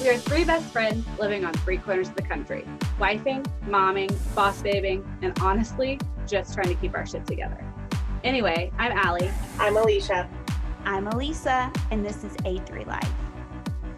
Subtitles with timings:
[0.00, 2.64] We are three best friends living on three corners of the country,
[3.00, 7.64] wifing, momming, boss babing, and honestly, just trying to keep our shit together.
[8.22, 9.28] Anyway, I'm Allie.
[9.58, 10.30] I'm Alicia.
[10.84, 13.12] I'm Elisa, and this is A3 Life.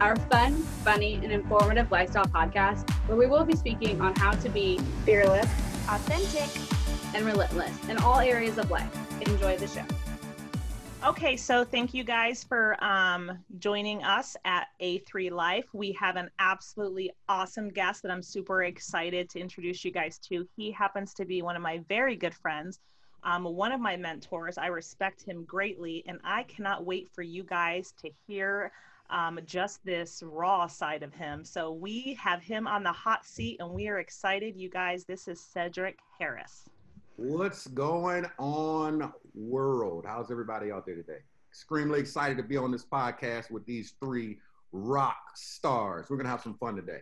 [0.01, 0.55] Our fun,
[0.85, 5.51] funny, and informative lifestyle podcast where we will be speaking on how to be fearless,
[5.87, 6.49] authentic,
[7.15, 8.97] and relentless in all areas of life.
[9.21, 9.85] Enjoy the show.
[11.03, 15.65] Okay, so thank you guys for um, joining us at A3 Life.
[15.73, 20.47] We have an absolutely awesome guest that I'm super excited to introduce you guys to.
[20.57, 22.81] He happens to be one of my very good friends,
[23.23, 24.59] um, one of my mentors.
[24.59, 28.71] I respect him greatly, and I cannot wait for you guys to hear
[29.09, 31.47] um, just this raw side of him.
[31.47, 34.55] So we have him on the hot seat, and we are excited.
[34.55, 36.69] You guys, this is Cedric Harris.
[37.23, 40.07] What's going on, world?
[40.09, 41.19] How's everybody out there today?
[41.51, 44.39] Extremely excited to be on this podcast with these three
[44.73, 46.07] rock stars.
[46.09, 47.01] We're gonna have some fun today.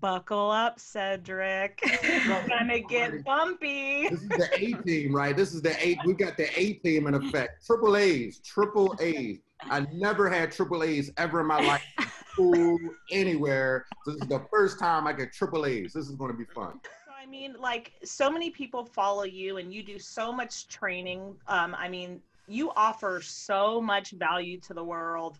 [0.00, 1.80] Buckle up, Cedric.
[1.84, 4.08] It's gonna get bumpy.
[4.08, 5.36] This is the A team, right?
[5.36, 5.98] This is the A.
[6.06, 7.66] We got the A team in effect.
[7.66, 9.36] Triple A's, triple A's.
[9.60, 11.84] I never had triple A's ever in my life.
[12.32, 12.78] School,
[13.10, 13.84] anywhere.
[14.06, 15.92] This is the first time I get triple A's.
[15.92, 16.80] This is going to be fun.
[17.24, 21.34] I mean, like so many people follow you and you do so much training.
[21.48, 25.38] Um, I mean, you offer so much value to the world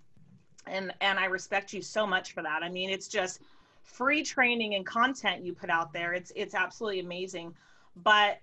[0.66, 2.62] and and I respect you so much for that.
[2.62, 3.42] I mean, it's just
[3.82, 6.14] free training and content you put out there.
[6.14, 7.54] It's it's absolutely amazing.
[7.96, 8.38] But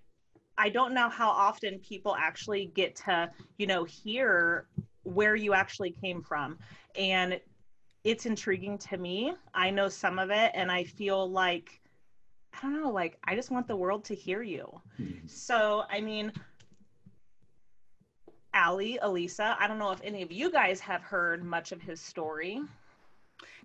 [0.59, 4.67] I don't know how often people actually get to, you know, hear
[5.01, 6.59] where you actually came from.
[6.95, 7.39] And
[8.03, 9.33] it's intriguing to me.
[9.55, 11.80] I know some of it and I feel like
[12.61, 14.81] I don't know, like I just want the world to hear you.
[14.99, 15.27] Mm-hmm.
[15.27, 16.31] So, I mean,
[18.53, 21.99] Allie, Elisa, I don't know if any of you guys have heard much of his
[21.99, 22.61] story.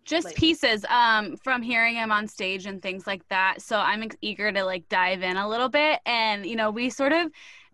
[0.05, 3.61] Just like, pieces um, from hearing him on stage and things like that.
[3.61, 5.99] So I'm ex- eager to like dive in a little bit.
[6.07, 7.33] And, you know, we sort of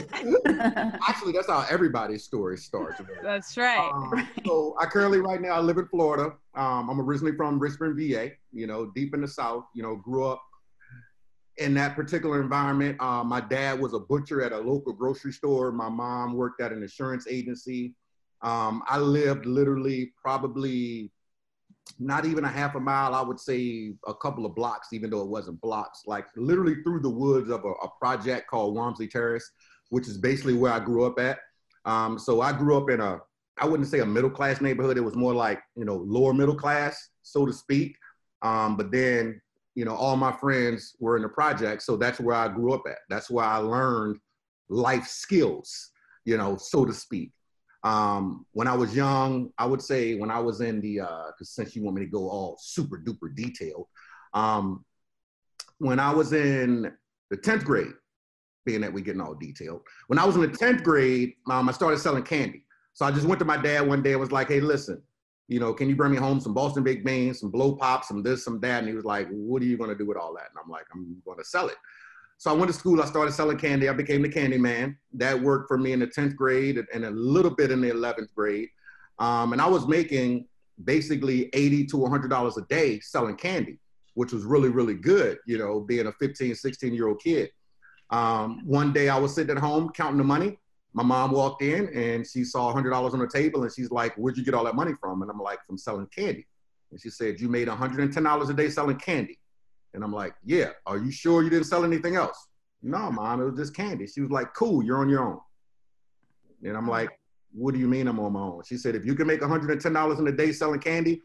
[1.07, 3.01] actually, that's how everybody's story starts.
[3.23, 3.91] That's right.
[3.91, 6.35] Um, so I currently, right now, I live in Florida.
[6.53, 8.33] Um, I'm originally from Richmond, VA.
[8.53, 9.65] You know, deep in the South.
[9.73, 10.43] You know, grew up
[11.57, 12.97] in that particular environment.
[12.99, 15.71] Uh, my dad was a butcher at a local grocery store.
[15.71, 17.95] My mom worked at an insurance agency.
[18.41, 21.11] Um, I lived literally probably
[21.99, 25.21] not even a half a mile, I would say a couple of blocks, even though
[25.21, 29.49] it wasn't blocks, like literally through the woods of a, a project called Walmsley Terrace,
[29.89, 31.39] which is basically where I grew up at.
[31.85, 33.19] Um, so I grew up in a,
[33.57, 34.97] I wouldn't say a middle class neighborhood.
[34.97, 37.95] It was more like, you know, lower middle class, so to speak.
[38.41, 39.39] Um, but then
[39.75, 41.83] you know, all my friends were in the project.
[41.83, 42.99] So that's where I grew up at.
[43.09, 44.19] That's where I learned
[44.69, 45.91] life skills,
[46.23, 47.31] you know, so to speak.
[47.83, 51.75] Um, when I was young, I would say when I was in the, uh, since
[51.75, 53.85] you want me to go all super duper detailed,
[54.33, 54.83] um,
[55.77, 56.91] when I was in
[57.29, 57.93] the 10th grade,
[58.65, 61.73] being that we're getting all detailed, when I was in the 10th grade, um, I
[61.73, 62.65] started selling candy.
[62.93, 65.03] So I just went to my dad one day and was like, hey, listen,
[65.47, 68.23] you know, can you bring me home some Boston baked beans, some blow pops, some
[68.23, 68.79] this, some that?
[68.79, 70.47] And he was like, what are you going to do with all that?
[70.49, 71.75] And I'm like, I'm going to sell it.
[72.37, 73.01] So I went to school.
[73.01, 73.87] I started selling candy.
[73.87, 74.97] I became the candy man.
[75.13, 78.33] That worked for me in the 10th grade and a little bit in the 11th
[78.35, 78.69] grade.
[79.19, 80.47] Um, and I was making
[80.83, 83.77] basically 80 to $100 a day selling candy,
[84.15, 87.51] which was really, really good, you know, being a 15, 16 year old kid.
[88.09, 90.59] Um, one day I was sitting at home counting the money
[90.95, 94.37] my mom walked in and she saw $100 on the table and she's like, Where'd
[94.37, 95.21] you get all that money from?
[95.21, 96.47] And I'm like, From selling candy.
[96.91, 99.37] And she said, You made $110 a day selling candy.
[99.93, 102.47] And I'm like, Yeah, are you sure you didn't sell anything else?
[102.81, 104.07] No, mom, it was just candy.
[104.07, 105.39] She was like, Cool, you're on your own.
[106.63, 107.09] And I'm like,
[107.51, 108.61] What do you mean I'm on my own?
[108.65, 111.21] She said, If you can make $110 in a day selling candy,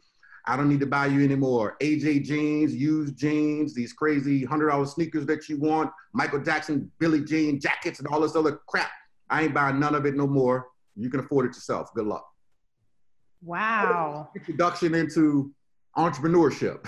[0.46, 4.88] I don't need to buy you any more AJ jeans, used jeans, these crazy $100
[4.88, 8.90] sneakers that you want, Michael Jackson, Billie Jean jackets, and all this other crap
[9.30, 10.68] I ain't buying none of it no more.
[10.96, 11.94] You can afford it yourself.
[11.94, 12.26] Good luck.
[13.42, 14.30] Wow.
[14.36, 15.54] Introduction into
[15.96, 16.86] entrepreneurship.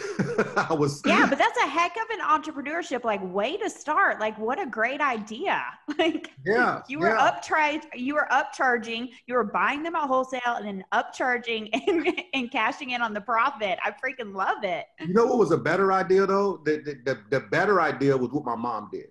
[0.71, 4.21] I was Yeah, but that's a heck of an entrepreneurship like way to start.
[4.21, 5.63] Like what a great idea.
[5.99, 7.31] Like yeah, you were yeah.
[7.31, 12.51] upcharge you were upcharging, you were buying them at wholesale and then upcharging and, and
[12.51, 13.79] cashing in on the profit.
[13.85, 14.87] I freaking love it.
[15.01, 16.61] You know what was a better idea though?
[16.65, 19.09] The, the, the, the better idea was what my mom did.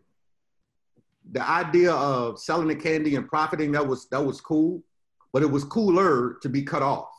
[1.32, 4.84] The idea of selling the candy and profiting, that was that was cool,
[5.34, 7.10] but it was cooler to be cut off.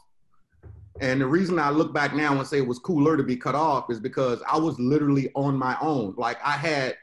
[1.00, 3.54] And the reason I look back now and say it was cooler to be cut
[3.54, 6.14] off is because I was literally on my own.
[6.16, 6.96] Like I had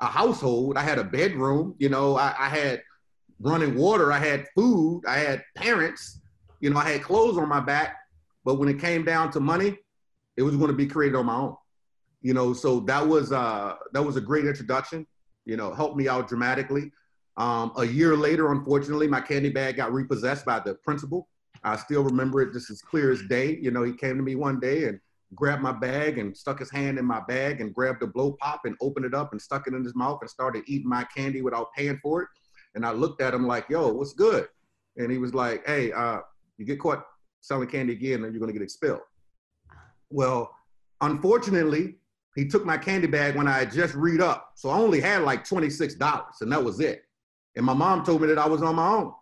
[0.00, 2.82] a household, I had a bedroom, you know, I, I had
[3.40, 6.20] running water, I had food, I had parents,
[6.60, 7.96] you know, I had clothes on my back.
[8.44, 9.78] But when it came down to money,
[10.36, 11.56] it was going to be created on my own.
[12.20, 15.06] You know, so that was uh that was a great introduction.
[15.44, 16.92] You know, helped me out dramatically.
[17.36, 21.28] Um, a year later, unfortunately, my candy bag got repossessed by the principal.
[21.64, 23.56] I still remember it just as clear as day.
[23.60, 25.00] You know, he came to me one day and
[25.34, 28.62] grabbed my bag and stuck his hand in my bag and grabbed a blow pop
[28.64, 31.40] and opened it up and stuck it in his mouth and started eating my candy
[31.40, 32.28] without paying for it.
[32.74, 34.48] And I looked at him like, yo, what's good?
[34.96, 36.20] And he was like, hey, uh,
[36.58, 37.04] you get caught
[37.40, 39.00] selling candy again and you're gonna get expelled.
[40.10, 40.54] Well,
[41.00, 41.96] unfortunately,
[42.34, 44.52] he took my candy bag when I had just read up.
[44.54, 47.04] So I only had like $26 and that was it.
[47.56, 49.12] And my mom told me that I was on my own.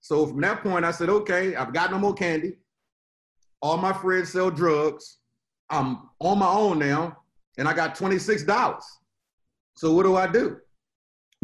[0.00, 2.54] So from that point, I said, okay, I've got no more candy.
[3.62, 5.18] All my friends sell drugs.
[5.70, 7.16] I'm on my own now,
[7.56, 8.82] and I got $26.
[9.76, 10.58] So what do I do?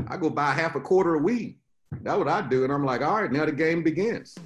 [0.09, 1.59] I go buy half a quarter of weed.
[2.03, 2.65] That's what I do.
[2.65, 4.37] And I'm like, all right, now the game begins.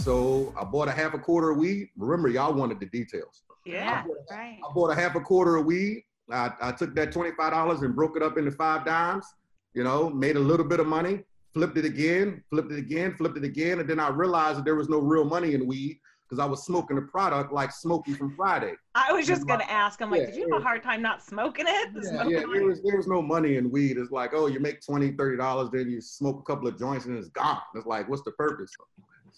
[0.00, 1.90] So I bought a half a quarter of weed.
[1.96, 3.42] Remember, y'all wanted the details.
[3.64, 4.58] Yeah, I bought, right.
[4.68, 6.04] I bought a half a quarter of weed.
[6.30, 9.26] I, I took that $25 and broke it up into five dimes,
[9.74, 11.24] you know, made a little bit of money,
[11.54, 13.80] flipped it again, flipped it again, flipped it again.
[13.80, 15.98] And then I realized that there was no real money in weed
[16.28, 18.74] because I was smoking the product like Smokey from Friday.
[18.94, 20.02] I was just gonna ask.
[20.02, 21.88] I'm like, Yeah, did you have a hard time not smoking it?
[21.94, 23.96] Yeah, smoking yeah, there was, there was no money in weed.
[23.96, 27.16] It's like, oh, you make 20 $30, then you smoke a couple of joints and
[27.16, 27.60] it's gone.
[27.74, 28.70] It's like, what's the purpose?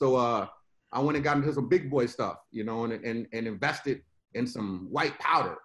[0.00, 0.46] So uh,
[0.92, 4.00] I went and got into some big boy stuff, you know, and, and, and invested
[4.34, 5.58] in some white powder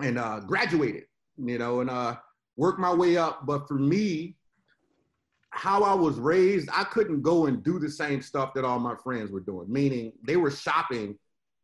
[0.00, 1.04] and uh, graduated,
[1.36, 2.16] you know, and uh,
[2.56, 3.44] worked my way up.
[3.44, 4.36] But for me,
[5.50, 8.94] how I was raised, I couldn't go and do the same stuff that all my
[9.02, 11.18] friends were doing, meaning they were shopping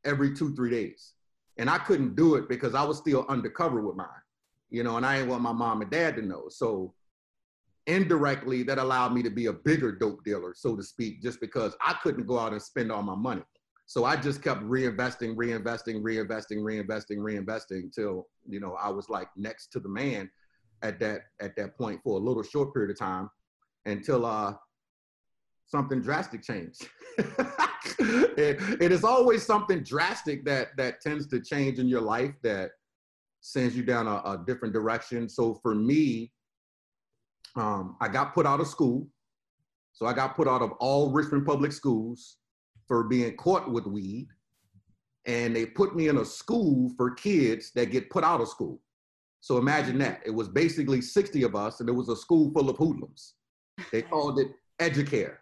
[0.04, 1.12] every two, three days.
[1.58, 4.08] And I couldn't do it because I was still undercover with mine,
[4.70, 6.48] you know, and I didn't want my mom and dad to know.
[6.48, 6.92] So
[7.88, 11.74] indirectly, that allowed me to be a bigger dope dealer, so to speak, just because
[11.84, 13.42] I couldn't go out and spend all my money.
[13.86, 19.28] So I just kept reinvesting, reinvesting, reinvesting, reinvesting, reinvesting till, you know, I was like
[19.36, 20.30] next to the man
[20.82, 23.28] at that at that point for a little short period of time
[23.86, 24.54] until uh
[25.66, 26.86] something drastic changed.
[27.18, 32.70] it, it is always something drastic that that tends to change in your life that
[33.40, 35.28] sends you down a, a different direction.
[35.28, 36.30] So for me,
[37.60, 39.06] um, I got put out of school.
[39.92, 42.36] So I got put out of all Richmond public schools
[42.86, 44.28] for being caught with weed.
[45.26, 48.80] And they put me in a school for kids that get put out of school.
[49.40, 50.22] So imagine that.
[50.24, 53.34] It was basically 60 of us, and it was a school full of hoodlums.
[53.92, 54.48] They called it
[54.80, 55.36] Educare,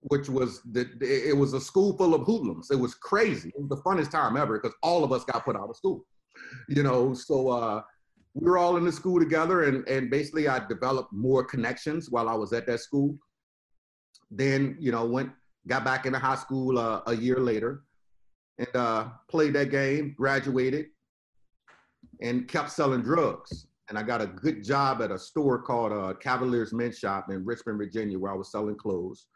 [0.00, 2.70] which was the it was a school full of hoodlums.
[2.70, 3.48] It was crazy.
[3.50, 6.04] It was the funnest time ever because all of us got put out of school.
[6.68, 7.82] You know, so uh,
[8.34, 12.28] we were all in the school together, and and basically I developed more connections while
[12.28, 13.16] I was at that school.
[14.30, 15.30] Then you know went
[15.66, 17.82] got back into high school uh, a year later,
[18.58, 20.86] and uh, played that game, graduated,
[22.22, 23.66] and kept selling drugs.
[23.88, 27.44] And I got a good job at a store called uh, Cavaliers Men's Shop in
[27.44, 29.26] Richmond, Virginia, where I was selling clothes.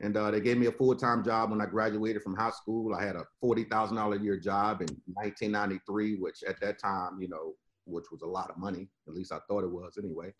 [0.00, 2.94] And uh, they gave me a full-time job when I graduated from high school.
[2.94, 7.20] I had a forty thousand dollar a year job in 1993, which at that time,
[7.20, 7.52] you know,
[7.92, 8.88] which was a lot of money.
[9.06, 10.32] At least I thought it was anyway.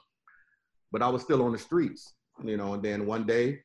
[0.90, 2.75] But I was still on the streets, you know.
[2.75, 3.61] And then one day,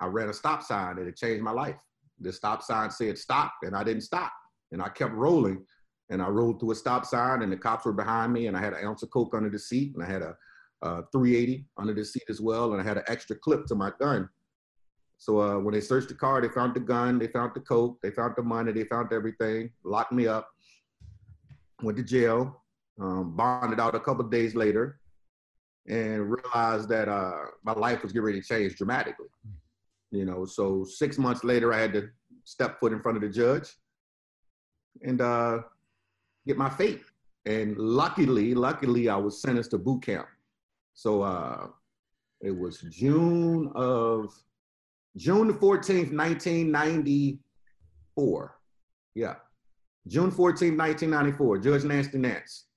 [0.00, 1.80] I ran a stop sign and it changed my life.
[2.20, 4.32] The stop sign said stop, and I didn't stop,
[4.72, 5.64] and I kept rolling.
[6.10, 8.60] And I rolled through a stop sign, and the cops were behind me, and I
[8.60, 10.34] had an ounce of coke under the seat, and I had a,
[10.82, 13.92] a 380 under the seat as well, and I had an extra clip to my
[14.00, 14.28] gun.
[15.18, 17.98] So uh, when they searched the car, they found the gun, they found the coke,
[18.02, 20.48] they found the money, they found everything, locked me up,
[21.82, 22.62] went to jail,
[23.00, 25.00] um, bonded out a couple days later,
[25.88, 27.32] and realized that uh,
[27.64, 29.26] my life was getting ready to change dramatically.
[30.10, 32.08] You know, so six months later, I had to
[32.44, 33.74] step foot in front of the judge
[35.02, 35.60] and uh,
[36.46, 37.02] get my fate.
[37.46, 40.28] And luckily, luckily, I was sentenced to boot camp.
[40.94, 41.68] So uh,
[42.40, 44.32] it was June of
[45.16, 48.58] June the 14th, 1994.
[49.14, 49.36] Yeah.
[50.06, 51.58] June 14th, 1994.
[51.58, 52.67] Judge Nasty Nance.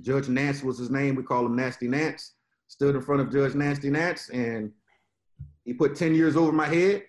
[0.00, 1.14] Judge Nance was his name.
[1.14, 2.34] We call him Nasty Nance.
[2.68, 4.72] Stood in front of Judge Nasty Nance and
[5.64, 7.04] he put 10 years over my head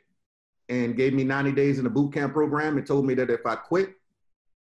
[0.70, 3.46] and gave me 90 days in the boot camp program and told me that if
[3.46, 3.94] I quit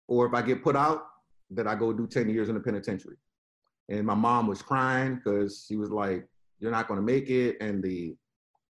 [0.07, 1.05] or if I get put out,
[1.51, 3.15] that I go do 10 years in the penitentiary.
[3.89, 6.27] And my mom was crying because she was like,
[6.59, 7.57] you're not going to make it.
[7.61, 8.15] And the,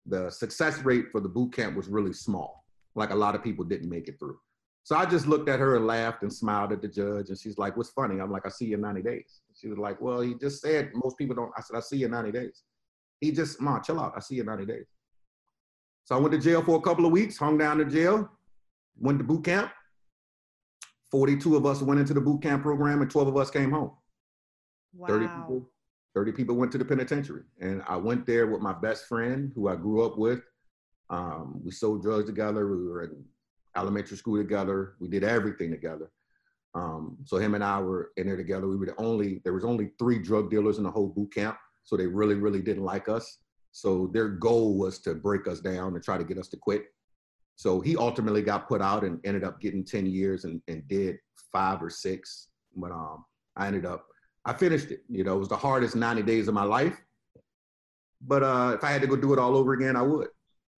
[0.05, 2.63] the success rate for the boot camp was really small.
[2.95, 4.39] Like a lot of people didn't make it through.
[4.83, 7.29] So I just looked at her and laughed and smiled at the judge.
[7.29, 8.19] And she's like, what's funny?
[8.19, 9.41] I'm like, I see you in 90 days.
[9.53, 11.51] She was like, well, he just said most people don't.
[11.55, 12.63] I said, I see you in 90 days.
[13.19, 14.13] He just, mom, chill out.
[14.15, 14.85] I see you in 90 days.
[16.05, 18.29] So I went to jail for a couple of weeks, hung down in jail,
[18.99, 19.71] went to boot camp.
[21.11, 23.91] 42 of us went into the boot camp program and 12 of us came home.
[24.93, 25.07] Wow.
[25.07, 25.69] 30 people,
[26.15, 27.43] 30 people went to the penitentiary.
[27.59, 30.41] And I went there with my best friend who I grew up with.
[31.09, 32.65] Um, we sold drugs together.
[32.65, 33.23] We were in
[33.77, 34.95] elementary school together.
[34.99, 36.11] We did everything together.
[36.73, 38.67] Um, so him and I were in there together.
[38.67, 41.57] We were the only, there was only three drug dealers in the whole boot camp.
[41.83, 43.39] So they really, really didn't like us.
[43.71, 46.85] So their goal was to break us down and try to get us to quit.
[47.55, 51.17] So he ultimately got put out and ended up getting 10 years and, and did
[51.51, 52.47] five or six.
[52.75, 53.25] But um,
[53.55, 54.05] I ended up,
[54.45, 55.01] I finished it.
[55.09, 56.99] You know, it was the hardest 90 days of my life.
[58.25, 60.27] But uh, if I had to go do it all over again, I would.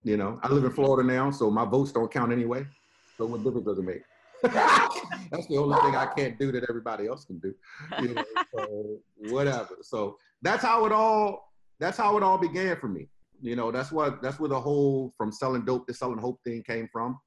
[0.02, 2.66] You know, I live in Florida now, so my votes don't count anyway.
[3.16, 4.02] So what difference does it make?
[4.42, 7.54] That's the only thing I can't do that everybody else can do.
[8.00, 9.76] You know, so whatever.
[9.82, 13.08] So that's how it all that's how it all began for me.
[13.40, 16.62] You know, that's what that's where the whole from selling dope to selling hope thing
[16.62, 17.18] came from.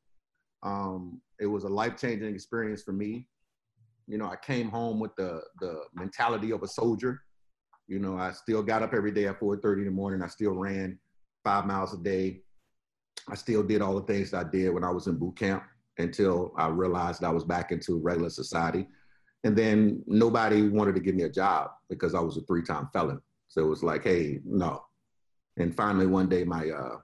[0.63, 3.27] Um, it was a life changing experience for me.
[4.08, 7.22] You know, I came home with the the mentality of a soldier.
[7.88, 10.22] You know, I still got up every day at 4:30 in the morning.
[10.22, 11.00] I still ran
[11.44, 12.41] five miles a day.
[13.27, 15.63] I still did all the things that I did when I was in boot camp
[15.98, 18.88] until I realized I was back into regular society.
[19.44, 23.22] And then nobody wanted to give me a job because I was a three-time felon.
[23.48, 24.84] So it was like, hey, no.
[25.58, 26.98] And finally, one day, my uh,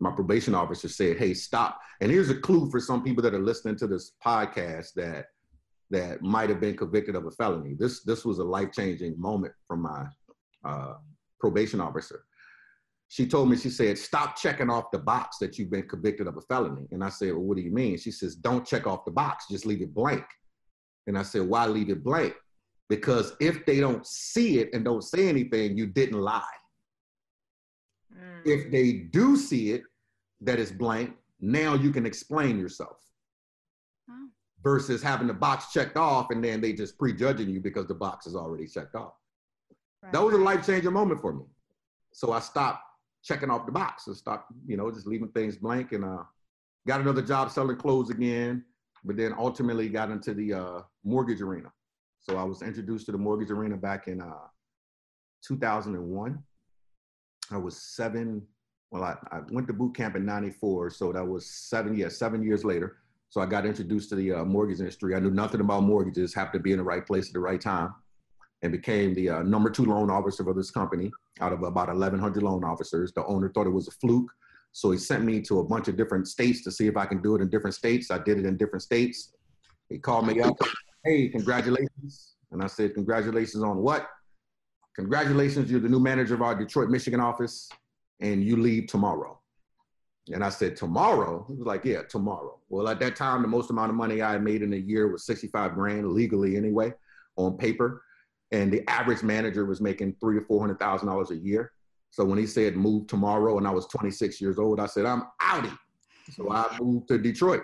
[0.00, 3.38] my probation officer said, "Hey, stop." And here's a clue for some people that are
[3.38, 5.26] listening to this podcast that
[5.90, 7.74] that might have been convicted of a felony.
[7.78, 10.06] This this was a life changing moment from my
[10.64, 10.94] uh,
[11.38, 12.24] probation officer.
[13.12, 16.38] She told me, she said, "Stop checking off the box that you've been convicted of
[16.38, 19.04] a felony." And I said, "Well, what do you mean?" She says, "Don't check off
[19.04, 19.44] the box.
[19.50, 20.24] Just leave it blank."
[21.06, 22.34] And I said, "Why leave it blank?"
[22.88, 26.56] Because if they don't see it and don't say anything, you didn't lie.
[28.16, 28.46] Mm.
[28.46, 29.82] If they do see it,
[30.40, 32.96] that is blank, now you can explain yourself.
[34.10, 34.28] Oh.
[34.64, 38.26] Versus having the box checked off and then they just prejudging you because the box
[38.26, 39.12] is already checked off.
[40.02, 40.14] Right.
[40.14, 41.44] That was a life changing moment for me.
[42.14, 42.84] So I stopped
[43.22, 46.22] checking off the box and stopped, you know, just leaving things blank and uh,
[46.86, 48.64] got another job selling clothes again,
[49.04, 51.70] but then ultimately got into the uh, mortgage arena.
[52.20, 54.32] So I was introduced to the mortgage arena back in uh,
[55.46, 56.42] 2001.
[57.50, 58.42] I was seven.
[58.90, 60.90] Well, I, I went to boot camp in 94.
[60.90, 62.98] So that was seven, yeah, seven years later.
[63.28, 65.14] So I got introduced to the uh, mortgage industry.
[65.14, 67.60] I knew nothing about mortgages, happened to be in the right place at the right
[67.60, 67.94] time,
[68.60, 72.42] and became the uh, number two loan officer for this company out of about 1,100
[72.42, 73.12] loan officers.
[73.12, 74.30] The owner thought it was a fluke.
[74.72, 77.20] So he sent me to a bunch of different states to see if I can
[77.20, 78.10] do it in different states.
[78.10, 79.32] I did it in different states.
[79.88, 80.56] He called me up
[81.04, 82.34] hey, congratulations.
[82.50, 84.08] And I said, congratulations on what?
[84.94, 87.68] Congratulations, you're the new manager of our Detroit, Michigan office,
[88.20, 89.38] and you leave tomorrow.
[90.32, 91.44] And I said, tomorrow?
[91.48, 92.58] He was like, yeah, tomorrow.
[92.68, 95.26] Well, at that time, the most amount of money I made in a year was
[95.26, 96.92] 65 grand legally anyway,
[97.36, 98.02] on paper.
[98.52, 101.72] And the average manager was making three to four hundred thousand dollars a year.
[102.10, 105.22] So when he said move tomorrow and I was 26 years old, I said, I'm
[105.40, 105.76] outie.
[106.30, 107.62] So I moved to Detroit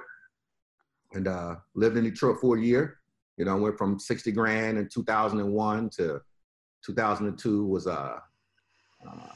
[1.12, 2.98] and uh, lived in Detroit for a year.
[3.36, 6.20] You know, I went from 60 grand in 2001 to
[6.84, 8.18] 2002 was uh,
[9.06, 9.28] uh,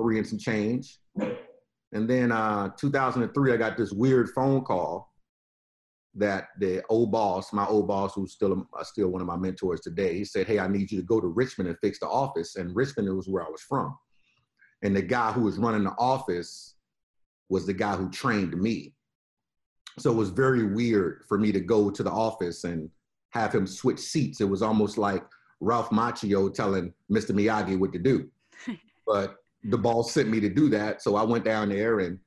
[0.00, 0.98] three and some change.
[1.14, 5.12] And then uh, 2003, I got this weird phone call
[6.16, 9.80] that the old boss, my old boss, who's still uh, still one of my mentors
[9.80, 12.56] today, he said, "Hey, I need you to go to Richmond and fix the office."
[12.56, 13.96] And Richmond was where I was from.
[14.82, 16.74] And the guy who was running the office
[17.48, 18.94] was the guy who trained me.
[19.98, 22.90] So it was very weird for me to go to the office and
[23.30, 24.40] have him switch seats.
[24.40, 25.24] It was almost like
[25.60, 27.30] Ralph Macchio telling Mr.
[27.30, 28.28] Miyagi what to do.
[29.06, 31.02] but the boss sent me to do that.
[31.02, 32.18] So I went down there and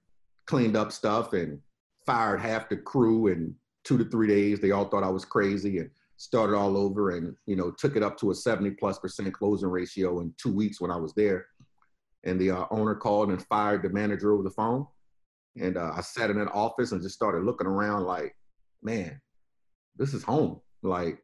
[0.45, 1.59] cleaned up stuff and
[2.05, 3.53] fired half the crew in
[3.87, 4.59] two to three days.
[4.59, 5.79] They all thought I was crazy.
[5.79, 9.31] And started all over and you know took it up to a 70 plus percent
[9.33, 11.45] closing ratio in two weeks when I was there.
[12.23, 14.85] And the uh, owner called and fired the manager over the phone.
[15.59, 18.35] And uh, I sat in an office and just started looking around like,
[18.81, 19.21] man,
[19.95, 20.59] this is home.
[20.83, 21.23] Like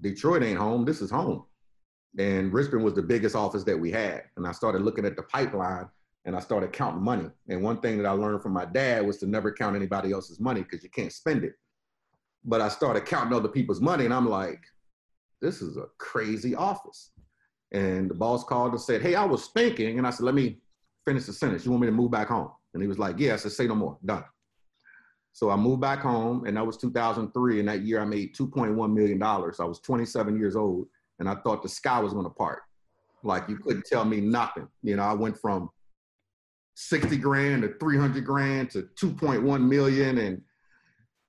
[0.00, 0.84] Detroit ain't home.
[0.84, 1.44] This is home.
[2.18, 4.22] And Richmond was the biggest office that we had.
[4.36, 5.88] And I started looking at the pipeline
[6.24, 7.30] and I started counting money.
[7.48, 10.40] And one thing that I learned from my dad was to never count anybody else's
[10.40, 11.54] money because you can't spend it.
[12.44, 14.60] But I started counting other people's money and I'm like,
[15.40, 17.10] this is a crazy office.
[17.72, 19.98] And the boss called and said, Hey, I was thinking.
[19.98, 20.58] And I said, Let me
[21.04, 21.64] finish the sentence.
[21.64, 22.50] You want me to move back home?
[22.74, 23.34] And he was like, Yeah.
[23.34, 23.98] I said, Say no more.
[24.04, 24.24] Done.
[25.32, 27.60] So I moved back home, and that was 2003.
[27.60, 29.22] And that year I made $2.1 million.
[29.22, 30.88] I was 27 years old,
[31.20, 32.62] and I thought the sky was going to part.
[33.22, 34.66] Like you couldn't tell me nothing.
[34.82, 35.70] You know, I went from
[36.74, 40.18] 60 grand to 300 grand to 2.1 million.
[40.18, 40.42] And,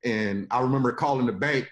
[0.04, 1.68] and I remember calling the bank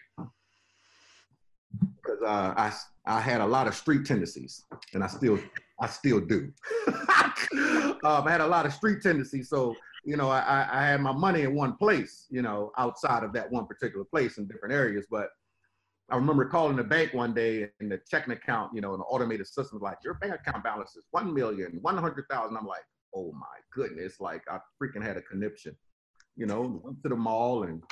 [1.77, 2.73] because uh, I,
[3.05, 5.39] I had a lot of street tendencies and I still,
[5.79, 6.51] I still do.
[6.87, 9.49] um, I had a lot of street tendencies.
[9.49, 13.33] So, you know, I, I had my money in one place, you know, outside of
[13.33, 15.05] that one particular place in different areas.
[15.09, 15.29] But
[16.09, 19.47] I remember calling the bank one day and the checking account, you know, an automated
[19.47, 22.57] system like, your bank account balance is 1 million, 100,000.
[22.57, 25.75] I'm like, oh my goodness, like I freaking had a conniption.
[26.35, 27.83] You know, went to the mall and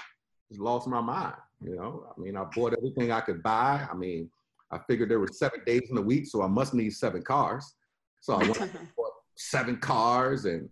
[0.49, 1.35] just lost my mind.
[1.61, 3.87] You know, I mean, I bought everything I could buy.
[3.89, 4.29] I mean,
[4.71, 7.75] I figured there were seven days in the week, so I must need seven cars.
[8.21, 8.59] So I went
[8.97, 10.69] bought seven cars and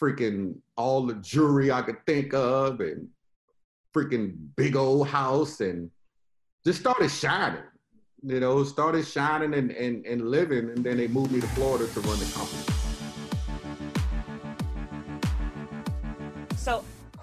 [0.00, 3.08] freaking all the jewelry I could think of and
[3.94, 5.90] freaking big old house and
[6.64, 7.62] just started shining.
[8.22, 11.86] You know, started shining and, and, and living, and then they moved me to Florida
[11.86, 12.75] to run the company.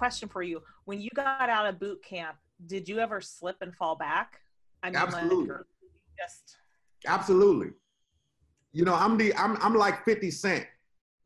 [0.04, 3.74] Question for you: When you got out of boot camp, did you ever slip and
[3.74, 4.40] fall back?
[4.82, 5.48] I mean, absolutely.
[5.48, 5.64] Like,
[6.18, 6.56] just
[7.06, 7.68] absolutely.
[8.72, 10.66] You know, I'm the I'm I'm like 50 Cent.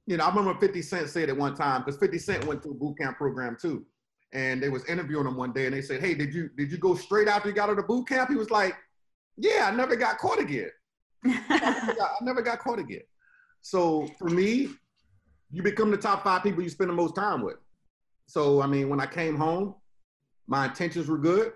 [0.07, 2.71] You know, I remember 50 Cent said at one time because 50 Cent went to
[2.71, 3.85] a boot camp program too,
[4.33, 6.79] and they was interviewing him one day, and they said, "Hey, did you did you
[6.79, 8.77] go straight after you got out of boot camp?" He was like,
[9.37, 10.71] "Yeah, I never got caught again.
[11.25, 13.03] I, never got, I never got caught again."
[13.61, 14.69] So for me,
[15.51, 17.57] you become the top five people you spend the most time with.
[18.29, 19.75] So I mean, when I came home,
[20.47, 21.53] my intentions were good.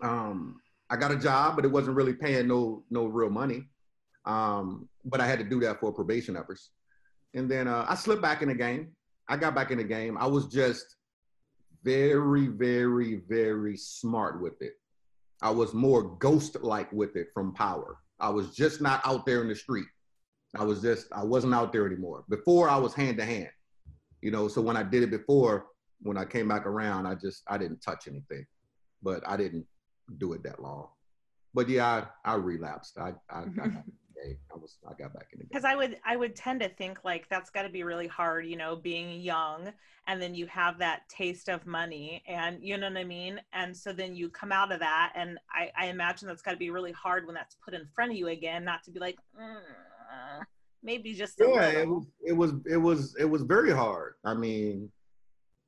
[0.00, 3.68] Um, I got a job, but it wasn't really paying no no real money.
[4.24, 6.70] Um, but I had to do that for probation efforts.
[7.34, 8.92] And then uh, I slipped back in the game.
[9.28, 10.16] I got back in the game.
[10.18, 10.96] I was just
[11.82, 14.74] very, very, very smart with it.
[15.42, 17.98] I was more ghost-like with it from power.
[18.20, 19.86] I was just not out there in the street.
[20.56, 22.24] I was just I wasn't out there anymore.
[22.28, 23.50] Before I was hand to hand
[24.22, 25.66] you know so when i did it before
[26.02, 28.44] when i came back around i just i didn't touch anything
[29.02, 29.66] but i didn't
[30.18, 30.88] do it that long
[31.54, 33.70] but yeah i, I relapsed i i, I
[34.52, 35.48] I was I got back in the game.
[35.50, 38.46] Because I would I would tend to think like that's got to be really hard,
[38.46, 39.72] you know, being young
[40.06, 43.40] and then you have that taste of money and you know what I mean?
[43.52, 46.56] And so then you come out of that and I, I imagine that's got to
[46.56, 49.16] be really hard when that's put in front of you again, not to be like,
[49.38, 50.40] mm,
[50.82, 54.14] maybe just yeah it was, it was it was it was very hard.
[54.24, 54.90] I mean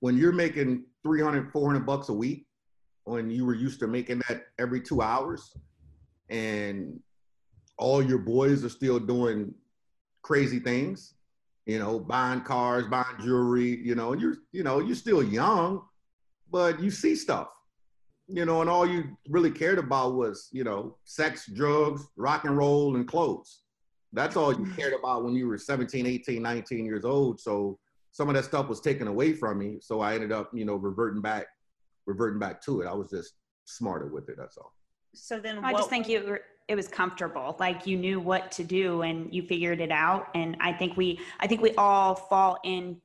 [0.01, 2.47] when you're making 300 400 bucks a week
[3.05, 5.57] when you were used to making that every two hours
[6.29, 7.01] and
[7.79, 9.55] all your boys are still doing
[10.23, 11.15] crazy things
[11.67, 15.83] you know buying cars buying jewelry you know and you're you know you're still young
[16.51, 17.49] but you see stuff
[18.29, 22.57] you know and all you really cared about was you know sex drugs rock and
[22.57, 23.62] roll and clothes
[24.13, 27.41] that's all you cared about when you were 17, 18, 19 years old.
[27.41, 27.79] So
[28.13, 29.79] some of that stuff was taken away from me.
[29.81, 31.47] So I ended up, you know, reverting back,
[32.07, 32.87] reverting back to it.
[32.87, 34.37] I was just smarter with it.
[34.39, 34.75] That's all.
[35.15, 37.57] So then I just think you were, it was comfortable.
[37.59, 40.29] Like you knew what to do and you figured it out.
[40.35, 43.01] And I think we, I think we all fall in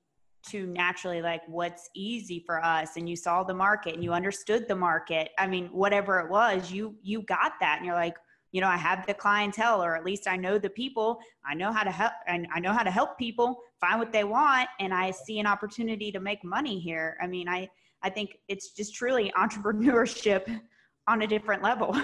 [0.49, 4.67] to naturally like what's easy for us and you saw the market and you understood
[4.67, 8.15] the market i mean whatever it was you you got that and you're like
[8.51, 11.19] you know, I have the clientele, or at least I know the people.
[11.45, 14.23] I know how to help, and I know how to help people find what they
[14.23, 17.17] want, and I see an opportunity to make money here.
[17.21, 17.69] I mean, I
[18.03, 20.61] I think it's just truly entrepreneurship
[21.07, 21.95] on a different level.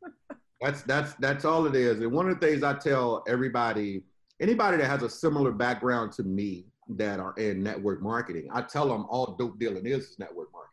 [0.60, 2.00] that's that's that's all it is.
[2.00, 4.02] And one of the things I tell everybody,
[4.40, 8.88] anybody that has a similar background to me that are in network marketing, I tell
[8.88, 10.72] them all dope dealing is is network marketing.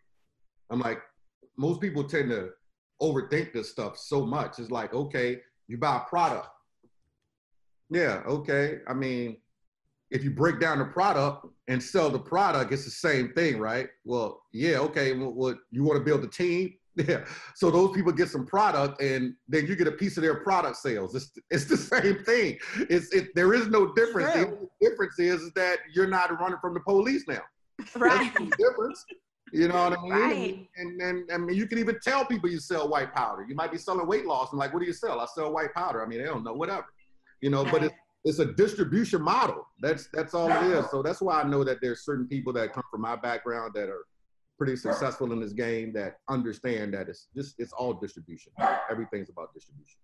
[0.70, 1.00] I'm like,
[1.58, 2.50] most people tend to
[3.04, 4.60] overthink this stuff so much.
[4.60, 6.48] It's like, okay, you buy a product.
[7.90, 8.80] Yeah, okay.
[8.88, 9.38] I mean,
[10.10, 13.88] if you break down the product and sell the product, it's the same thing, right?
[14.06, 15.14] Well, yeah, okay.
[15.14, 16.74] Well, what you want to build a team?
[16.96, 17.26] Yeah.
[17.56, 20.78] So those people get some product, and then you get a piece of their product
[20.78, 21.16] sales.
[21.16, 22.60] It's it's the same thing.
[22.88, 23.34] It's it.
[23.34, 24.32] There is no difference.
[24.34, 27.42] The only difference is, is that you're not running from the police now.
[27.96, 28.32] Right.
[28.32, 29.04] That's the difference.
[29.52, 30.12] You know what I mean?
[30.12, 30.70] Right.
[30.78, 33.46] And, and, and I mean, you can even tell people you sell white powder.
[33.48, 35.20] You might be selling weight loss, and like, what do you sell?
[35.20, 36.04] I sell white powder.
[36.04, 36.86] I mean, they don't know, whatever.
[37.42, 39.68] You know, but it's it's a distribution model.
[39.82, 40.90] That's that's all it is.
[40.90, 43.90] So that's why I know that there's certain people that come from my background that
[43.90, 44.06] are
[44.58, 48.54] pretty successful in this game that understand that it's just it's all distribution.
[48.90, 49.98] Everything's about distribution.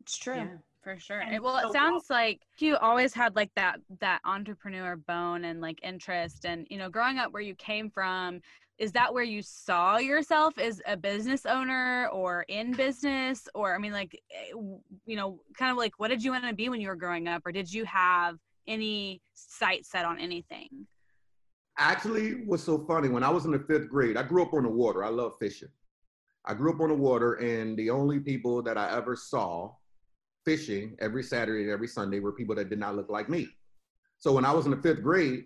[0.00, 0.36] It's true.
[0.36, 0.46] Yeah,
[0.82, 1.20] for sure.
[1.20, 5.78] It- well, it sounds like you always had like that that entrepreneur bone and like
[5.82, 8.40] interest, and you know, growing up where you came from,
[8.78, 13.78] is that where you saw yourself as a business owner or in business, or I
[13.78, 14.54] mean, like, eh,
[15.06, 17.26] you know, kind of like what did you want to be when you were growing
[17.26, 18.36] up, or did you have
[18.68, 20.68] any sight set on anything?
[21.76, 24.64] Actually, what's so funny, when I was in the fifth grade, I grew up on
[24.64, 25.04] the water.
[25.04, 25.68] I love fishing.
[26.44, 29.72] I grew up on the water, and the only people that I ever saw
[30.44, 33.48] fishing every Saturday and every Sunday were people that did not look like me.
[34.18, 35.44] So when I was in the fifth grade,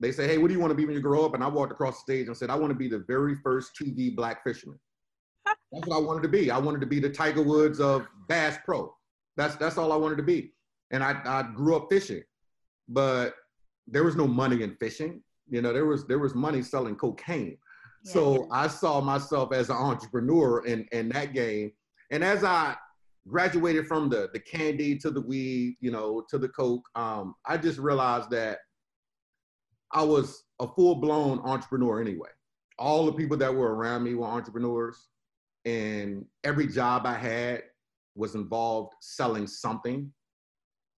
[0.00, 1.34] they say, Hey, what do you want to be when you grow up?
[1.34, 3.72] And I walked across the stage and said, I want to be the very first
[3.80, 4.78] TV black fisherman.
[5.46, 6.50] That's what I wanted to be.
[6.50, 8.92] I wanted to be the Tiger Woods of Bass Pro.
[9.36, 10.52] That's that's all I wanted to be.
[10.90, 12.22] And I, I grew up fishing,
[12.88, 13.34] but
[13.86, 15.22] there was no money in fishing.
[15.48, 17.56] You know, there was there was money selling cocaine.
[18.02, 21.72] So I saw myself as an entrepreneur in, in that game.
[22.10, 22.76] And as I
[23.28, 27.56] graduated from the, the candy to the weed, you know, to the coke, um, I
[27.56, 28.58] just realized that
[29.92, 32.28] I was a full blown entrepreneur anyway.
[32.78, 35.08] All the people that were around me were entrepreneurs,
[35.64, 37.62] and every job I had
[38.14, 40.12] was involved selling something.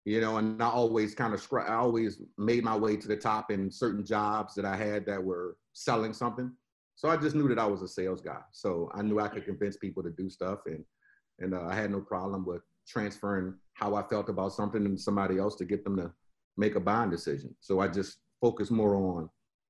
[0.04, 3.50] You know, and I always kind of I always made my way to the top
[3.50, 6.50] in certain jobs that I had that were selling something.
[6.96, 8.40] So I just knew that I was a sales guy.
[8.52, 10.84] So I knew I could convince people to do stuff, and
[11.38, 15.38] and uh, I had no problem with transferring how I felt about something to somebody
[15.38, 16.12] else to get them to
[16.56, 17.54] make a buying decision.
[17.60, 19.28] So I just focused more on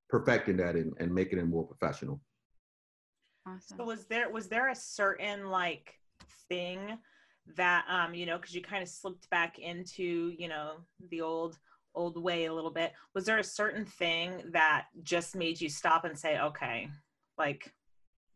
[0.09, 2.21] perfecting that and, and making it more professional.
[3.47, 3.79] Awesome.
[3.79, 5.95] So was there was there a certain like
[6.49, 6.99] thing
[7.57, 10.75] that um you know because you kind of slipped back into you know
[11.11, 11.59] the old
[11.95, 16.05] old way a little bit was there a certain thing that just made you stop
[16.05, 16.89] and say okay
[17.39, 17.73] like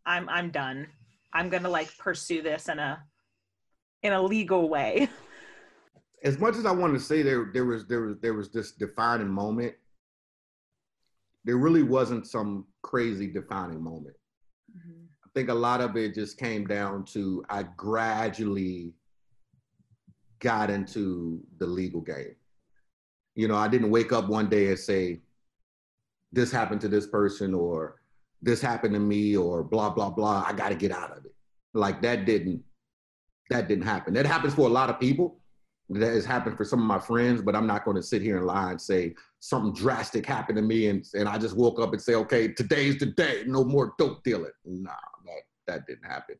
[0.07, 0.88] i'm i'm done
[1.33, 3.01] i'm gonna like pursue this in a
[4.03, 5.09] in a legal way
[6.25, 8.73] As much as I wanted to say there there was there was there was this
[8.73, 9.75] defining moment,
[11.45, 14.17] there really wasn't some crazy defining moment.
[14.71, 15.05] Mm-hmm.
[15.25, 18.95] I think a lot of it just came down to I gradually
[20.41, 22.37] got into the legal game.
[23.35, 25.21] You know, I didn't wake up one day and say,
[26.33, 27.97] this happened to this person or
[28.43, 30.45] this happened to me or blah, blah, blah.
[30.47, 31.35] I got to get out of it.
[31.73, 32.63] Like that didn't,
[33.51, 34.15] that didn't happen.
[34.15, 35.41] That happens for a lot of people.
[35.90, 38.38] That has happened for some of my friends, but I'm not going to sit here
[38.38, 41.92] and lie and say something drastic happened to me and, and I just woke up
[41.92, 44.51] and say, okay, today's the day, no more dope dealing.
[44.64, 44.92] Nah,
[45.27, 46.37] that, that didn't happen.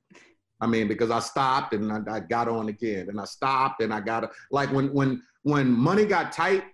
[0.61, 3.92] I mean, because I stopped and I, I got on again, and I stopped and
[3.92, 6.64] I got like when when when money got tight,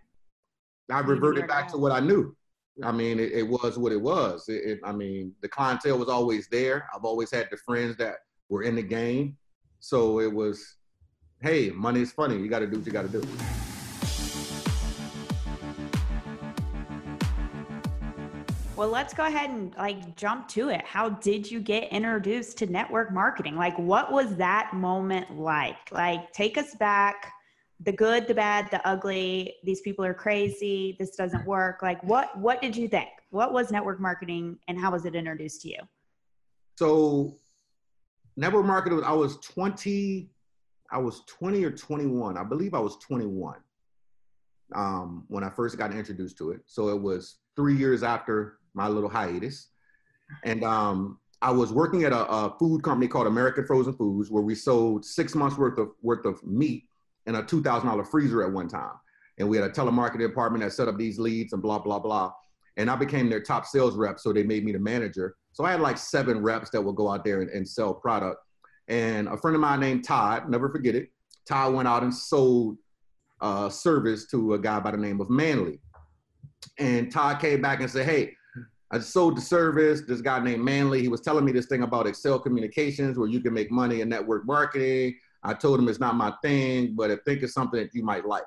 [0.92, 2.36] I reverted back to what I knew.
[2.84, 4.48] I mean, it, it was what it was.
[4.48, 6.88] It, it, I mean, the clientele was always there.
[6.94, 8.16] I've always had the friends that
[8.48, 9.36] were in the game,
[9.80, 10.76] so it was,
[11.42, 12.36] hey, money is funny.
[12.36, 13.22] You got to do what you got to do.
[18.76, 20.82] Well, let's go ahead and like jump to it.
[20.86, 23.56] How did you get introduced to network marketing?
[23.56, 25.92] Like, what was that moment like?
[25.92, 27.32] Like, take us back
[27.82, 29.54] the good, the bad, the ugly.
[29.64, 30.96] These people are crazy.
[30.98, 31.82] This doesn't work.
[31.82, 33.08] Like, what what did you think?
[33.30, 35.78] What was network marketing, and how was it introduced to you?
[36.78, 37.36] So,
[38.36, 39.02] network marketing.
[39.04, 40.30] I was twenty.
[40.92, 42.36] I was twenty or twenty-one.
[42.36, 43.58] I believe I was twenty-one
[44.74, 46.60] um, when I first got introduced to it.
[46.66, 49.68] So it was three years after my little hiatus,
[50.44, 54.42] and um, I was working at a, a food company called American Frozen Foods, where
[54.42, 56.84] we sold six months worth of worth of meat
[57.26, 58.92] in a two thousand dollar freezer at one time.
[59.38, 62.32] And we had a telemarketing department that set up these leads and blah blah blah.
[62.76, 65.36] And I became their top sales rep, so they made me the manager.
[65.52, 68.38] So I had like seven reps that would go out there and, and sell product.
[68.90, 71.10] And a friend of mine named Todd, never forget it,
[71.46, 72.76] Todd went out and sold
[73.40, 75.80] uh, service to a guy by the name of Manley.
[76.78, 78.34] And Todd came back and said, Hey,
[78.90, 80.02] I sold the service.
[80.06, 83.40] This guy named Manley, he was telling me this thing about Excel communications where you
[83.40, 85.16] can make money in network marketing.
[85.44, 88.26] I told him it's not my thing, but I think it's something that you might
[88.26, 88.42] like.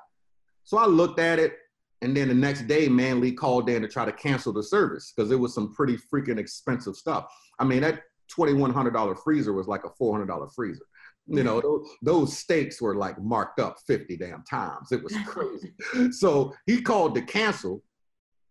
[0.64, 1.54] So I looked at it.
[2.02, 5.30] And then the next day, Manley called in to try to cancel the service because
[5.30, 7.32] it was some pretty freaking expensive stuff.
[7.58, 8.02] I mean, that
[8.36, 10.84] $2,100 freezer was like a $400 freezer.
[11.26, 14.92] You know, those, those steaks were like marked up 50 damn times.
[14.92, 15.72] It was crazy.
[16.12, 17.82] so he called to cancel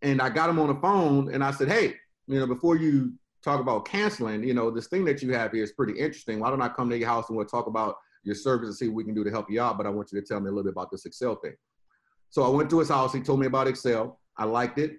[0.02, 1.96] and I got him on the phone and I said, hey,
[2.28, 5.64] you know, before you talk about canceling, you know, this thing that you have here
[5.64, 6.40] is pretty interesting.
[6.40, 8.88] Why don't I come to your house and we'll talk about your service and see
[8.88, 9.78] what we can do to help you out?
[9.78, 11.54] But I want you to tell me a little bit about this Excel thing.
[12.30, 13.14] So I went to his house.
[13.14, 14.20] He told me about Excel.
[14.38, 14.98] I liked it.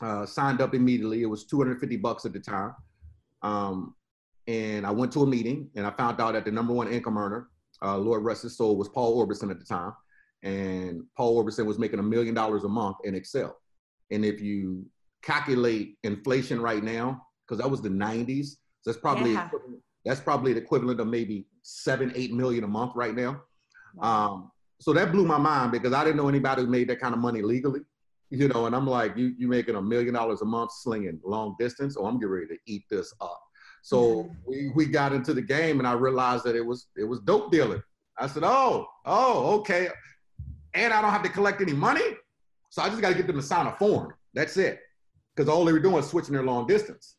[0.00, 1.22] Uh, signed up immediately.
[1.22, 2.74] It was 250 bucks at the time.
[3.46, 3.94] Um,
[4.48, 7.16] and I went to a meeting and I found out that the number one income
[7.16, 7.48] earner,
[7.82, 9.92] uh, Lord rest his soul, was Paul Orberson at the time.
[10.42, 13.56] And Paul Orberson was making a million dollars a month in Excel.
[14.10, 14.84] And if you
[15.22, 18.46] calculate inflation right now, because that was the 90s.
[18.80, 19.48] So that's probably yeah.
[20.04, 23.42] that's probably the equivalent of maybe seven, eight million a month right now.
[24.00, 27.14] Um, so that blew my mind because I didn't know anybody who made that kind
[27.14, 27.80] of money legally.
[28.30, 31.54] You know, and I'm like, you you making a million dollars a month slinging long
[31.58, 31.96] distance?
[31.98, 33.40] Oh, I'm getting ready to eat this up.
[33.82, 37.20] So we, we got into the game and I realized that it was it was
[37.20, 37.80] dope dealing.
[38.18, 39.88] I said, oh, oh, okay.
[40.74, 42.16] And I don't have to collect any money.
[42.70, 44.12] So I just got to get them to sign a form.
[44.34, 44.80] That's it.
[45.34, 47.16] Because all they were doing was switching their long distance.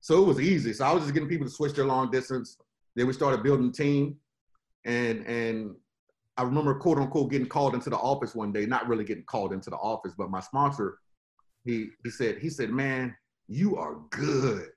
[0.00, 0.72] So it was easy.
[0.72, 2.58] So I was just getting people to switch their long distance.
[2.96, 4.16] Then we started building a team.
[4.84, 5.74] And and
[6.40, 9.52] I remember quote unquote getting called into the office one day, not really getting called
[9.52, 10.98] into the office, but my sponsor,
[11.66, 13.14] he he said, he said, man,
[13.46, 14.68] you are good.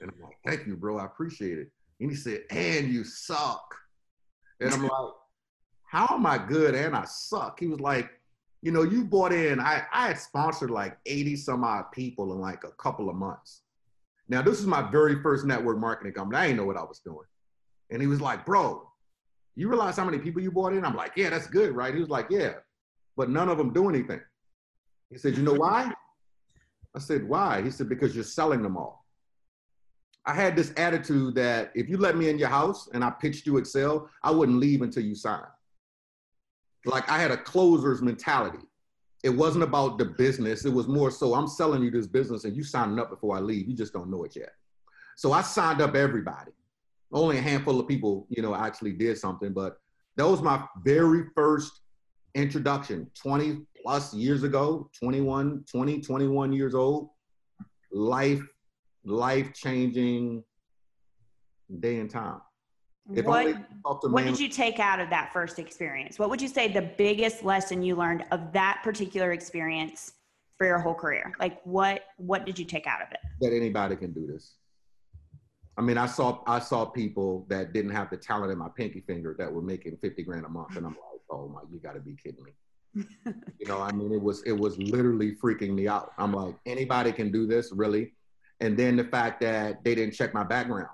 [0.00, 0.96] And I'm like, thank you, bro.
[0.96, 1.70] I appreciate it.
[2.00, 3.74] And he said, and you suck.
[4.60, 5.12] And I'm like,
[5.84, 7.60] how am I good and I suck?
[7.60, 8.08] He was like,
[8.62, 12.40] you know, you bought in, I, I had sponsored like 80 some odd people in
[12.40, 13.60] like a couple of months.
[14.30, 16.38] Now, this is my very first network marketing company.
[16.38, 17.26] I didn't know what I was doing.
[17.90, 18.90] And he was like, bro,
[19.56, 20.84] you realize how many people you bought in?
[20.84, 21.94] I'm like, yeah, that's good, right?
[21.94, 22.54] He was like, yeah,
[23.16, 24.20] but none of them do anything.
[25.10, 25.92] He said, you know why?
[26.94, 27.62] I said, why?
[27.62, 29.04] He said, because you're selling them all.
[30.24, 33.46] I had this attitude that if you let me in your house and I pitched
[33.46, 35.44] you Excel, I wouldn't leave until you signed.
[36.84, 38.66] Like I had a closer's mentality
[39.26, 40.64] it wasn't about the business.
[40.64, 43.40] It was more so I'm selling you this business and you signing up before I
[43.40, 43.68] leave.
[43.68, 44.52] You just don't know it yet.
[45.16, 46.52] So I signed up everybody.
[47.16, 49.78] Only a handful of people, you know, actually did something, but
[50.16, 51.80] that was my very first
[52.34, 57.08] introduction 20 plus years ago, 21, 20, 21 years old.
[57.90, 58.42] Life,
[59.06, 60.44] life changing
[61.80, 62.42] day and time.
[63.14, 63.56] If what,
[64.02, 66.18] what did you take out of that first experience?
[66.18, 70.12] What would you say the biggest lesson you learned of that particular experience
[70.58, 71.32] for your whole career?
[71.40, 73.20] Like what what did you take out of it?
[73.40, 74.56] That anybody can do this.
[75.76, 79.00] I mean, I saw I saw people that didn't have the talent in my pinky
[79.00, 80.76] finger that were making 50 grand a month.
[80.76, 82.52] And I'm like, oh my, you gotta be kidding me.
[83.58, 86.12] you know, I mean, it was it was literally freaking me out.
[86.18, 88.12] I'm like, anybody can do this, really?
[88.60, 90.88] And then the fact that they didn't check my background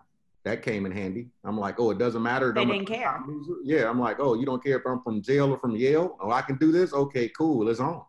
[0.44, 1.28] that came in handy.
[1.44, 2.52] I'm like, oh, it doesn't matter.
[2.52, 3.22] They didn't care.
[3.62, 6.16] Yeah, I'm like, oh, you don't care if I'm from jail or from Yale?
[6.20, 6.92] Oh, I can do this.
[6.92, 7.68] Okay, cool.
[7.68, 8.02] It's on.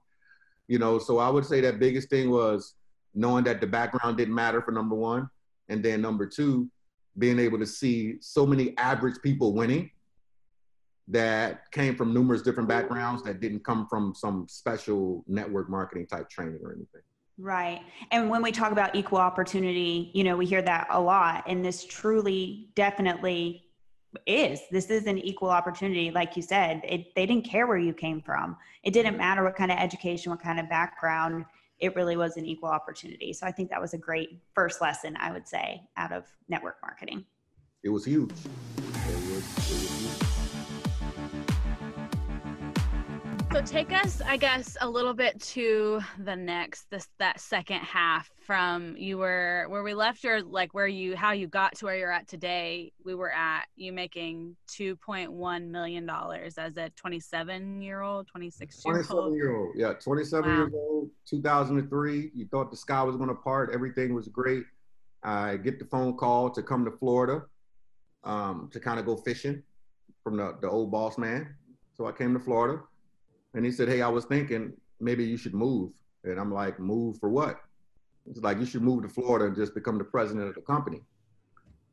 [0.68, 2.74] You know, so I would say that biggest thing was
[3.14, 5.30] knowing that the background didn't matter for number one,
[5.70, 6.70] and then number two,
[7.18, 9.92] being able to see so many average people winning
[11.08, 16.30] that came from numerous different backgrounds that didn't come from some special network marketing type
[16.30, 17.02] training or anything.
[17.38, 17.82] Right.
[18.12, 21.44] And when we talk about equal opportunity, you know, we hear that a lot.
[21.48, 23.64] And this truly, definitely
[24.28, 24.62] is.
[24.72, 26.12] This is an equal opportunity.
[26.12, 28.56] Like you said, it, they didn't care where you came from.
[28.84, 31.46] It didn't matter what kind of education, what kind of background.
[31.84, 33.34] It really was an equal opportunity.
[33.34, 36.78] So I think that was a great first lesson, I would say, out of network
[36.82, 37.26] marketing.
[37.84, 38.32] It was huge.
[38.32, 39.83] It was,
[43.54, 48.32] So take us, I guess, a little bit to the next, this that second half
[48.48, 51.96] from you were where we left your like where you how you got to where
[51.96, 52.92] you're at today.
[53.06, 58.26] We were at you making two point one million dollars as a 27 year old,
[58.28, 59.06] 26 year old.
[59.06, 60.58] 27 year old, yeah, 27 wow.
[60.58, 62.32] years old, 2003.
[62.34, 64.66] You thought the sky was going to part, everything was great.
[65.22, 67.44] I get the phone call to come to Florida
[68.24, 69.62] um, to kind of go fishing
[70.24, 71.54] from the, the old boss man.
[71.96, 72.82] So I came to Florida
[73.54, 75.92] and he said, Hey, I was thinking maybe you should move.
[76.24, 77.60] And I'm like, Move for what?
[78.30, 81.02] It's like, You should move to Florida and just become the president of the company.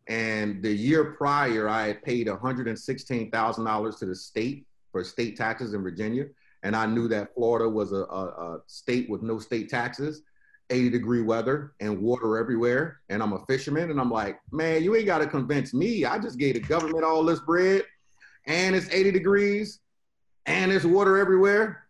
[0.08, 5.82] And the year prior, I had paid $116,000 to the state for state taxes in
[5.82, 6.26] Virginia.
[6.62, 10.22] And I knew that Florida was a, a, a state with no state taxes.
[10.72, 13.00] 80 degree weather and water everywhere.
[13.08, 13.90] And I'm a fisherman.
[13.90, 16.04] And I'm like, man, you ain't got to convince me.
[16.04, 17.82] I just gave the government all this bread
[18.46, 19.80] and it's 80 degrees
[20.50, 21.86] and there's water everywhere.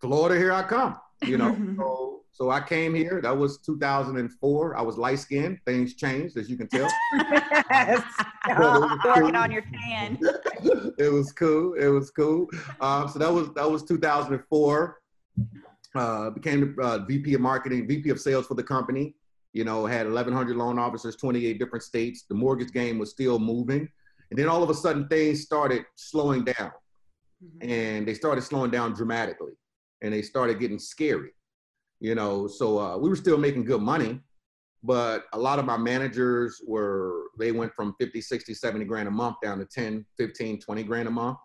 [0.00, 0.98] Florida, here I come.
[1.24, 3.20] You know, so So I came here.
[3.22, 4.76] That was 2004.
[4.76, 5.58] I was light skinned.
[5.64, 6.88] Things changed, as you can tell.
[7.70, 8.02] yes.
[8.50, 10.18] oh, working on your tan.
[10.98, 11.74] it was cool.
[11.74, 12.48] It was cool.
[12.80, 15.00] Um, so that was that was 2004.
[15.94, 19.14] Uh, became uh, VP of marketing, VP of sales for the company.
[19.54, 22.24] You know, had 1,100 loan officers, 28 different states.
[22.28, 23.88] The mortgage game was still moving,
[24.30, 26.72] and then all of a sudden things started slowing down,
[27.42, 27.70] mm-hmm.
[27.70, 29.52] and they started slowing down dramatically,
[30.02, 31.30] and they started getting scary
[31.98, 32.46] you know?
[32.46, 34.20] So uh, we were still making good money
[34.86, 39.10] but a lot of my managers were they went from 50 60 70 grand a
[39.10, 41.38] month down to 10 15 20 grand a month.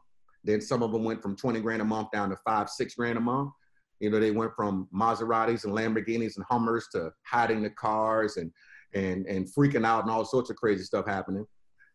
[0.43, 3.17] Then some of them went from 20 grand a month down to 5 6 grand
[3.17, 3.51] a month.
[3.99, 8.51] You know they went from maseratis and lamborghinis and hummers to hiding the cars and
[8.93, 11.45] and and freaking out and all sorts of crazy stuff happening.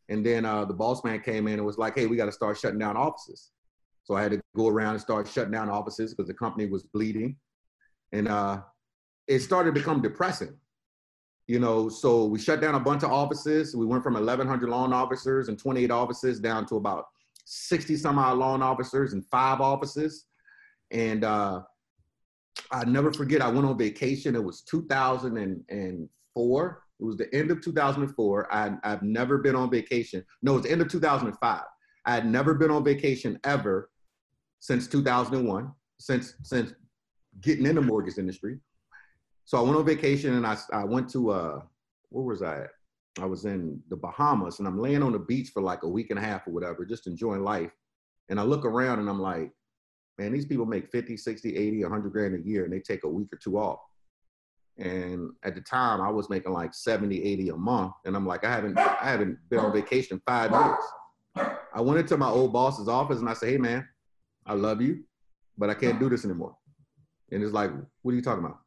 [0.09, 2.33] And then uh, the boss man came in and was like hey we got to
[2.33, 3.53] start shutting down offices
[4.07, 6.85] so i had to go around and start shutting down offices because the company was
[6.85, 7.37] bleeding
[8.13, 8.61] and uh,
[9.27, 10.57] it started to become depressing.
[11.49, 13.77] You know, so we shut down a bunch of offices.
[13.77, 17.05] We went from 1,100 loan officers and 28 offices down to about
[17.45, 20.25] 60 some odd loan officers and five offices.
[20.91, 21.61] And uh,
[22.73, 24.35] I never forget, I went on vacation.
[24.35, 26.83] It was 2004.
[26.99, 28.53] It was the end of 2004.
[28.53, 30.25] I, I've never been on vacation.
[30.43, 31.63] No, it was the end of 2005.
[32.07, 33.91] I had never been on vacation ever
[34.61, 36.73] since 2001, since since
[37.41, 38.59] getting in the mortgage industry.
[39.45, 41.61] So I went on vacation and I, I went to, uh,
[42.09, 42.71] where was I at?
[43.21, 46.11] I was in the Bahamas and I'm laying on the beach for like a week
[46.11, 47.71] and a half or whatever, just enjoying life.
[48.29, 49.53] And I look around and I'm like,
[50.19, 53.09] man, these people make 50, 60, 80, 100 grand a year and they take a
[53.09, 53.79] week or two off.
[54.79, 57.93] And at the time I was making like 70, 80 a month.
[58.05, 61.57] And I'm like, I haven't, I haven't been on vacation in five years.
[61.75, 63.87] I went into my old boss's office and I said, hey man,
[64.47, 65.05] I love you,
[65.59, 66.57] but I can't do this anymore.
[67.33, 67.71] And it's like,
[68.03, 68.61] what are you talking about?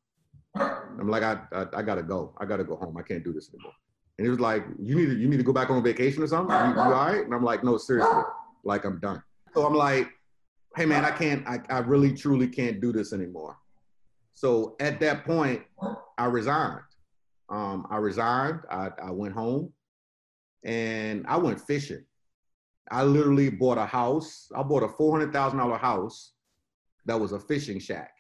[1.00, 2.36] I'm like, I, I, I gotta go.
[2.38, 2.98] I gotta go home.
[2.98, 3.74] I can't do this anymore.
[4.18, 6.28] And he was like, you need to, you need to go back on vacation or
[6.28, 6.54] something.
[6.54, 7.24] You, you all right?
[7.24, 8.22] And I'm like, no, seriously,
[8.66, 9.24] like I'm done.
[9.54, 10.10] So I'm like,
[10.76, 13.56] hey man, I can't, I, I really truly can't do this anymore.
[14.34, 15.64] So at that point,
[16.18, 16.82] I resigned.
[17.50, 18.60] Um, I resigned.
[18.70, 19.74] I, I went home
[20.64, 22.04] and I went fishing.
[22.92, 24.52] I literally bought a house.
[24.56, 26.34] I bought a four hundred thousand dollar house
[27.06, 28.12] that was a fishing shack.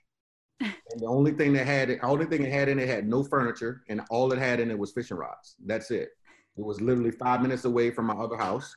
[0.91, 3.23] And the only thing that had it, only thing it had in it had no
[3.23, 5.55] furniture, and all it had in it was fishing rods.
[5.63, 6.09] That's it.
[6.57, 8.75] It was literally five minutes away from my other house,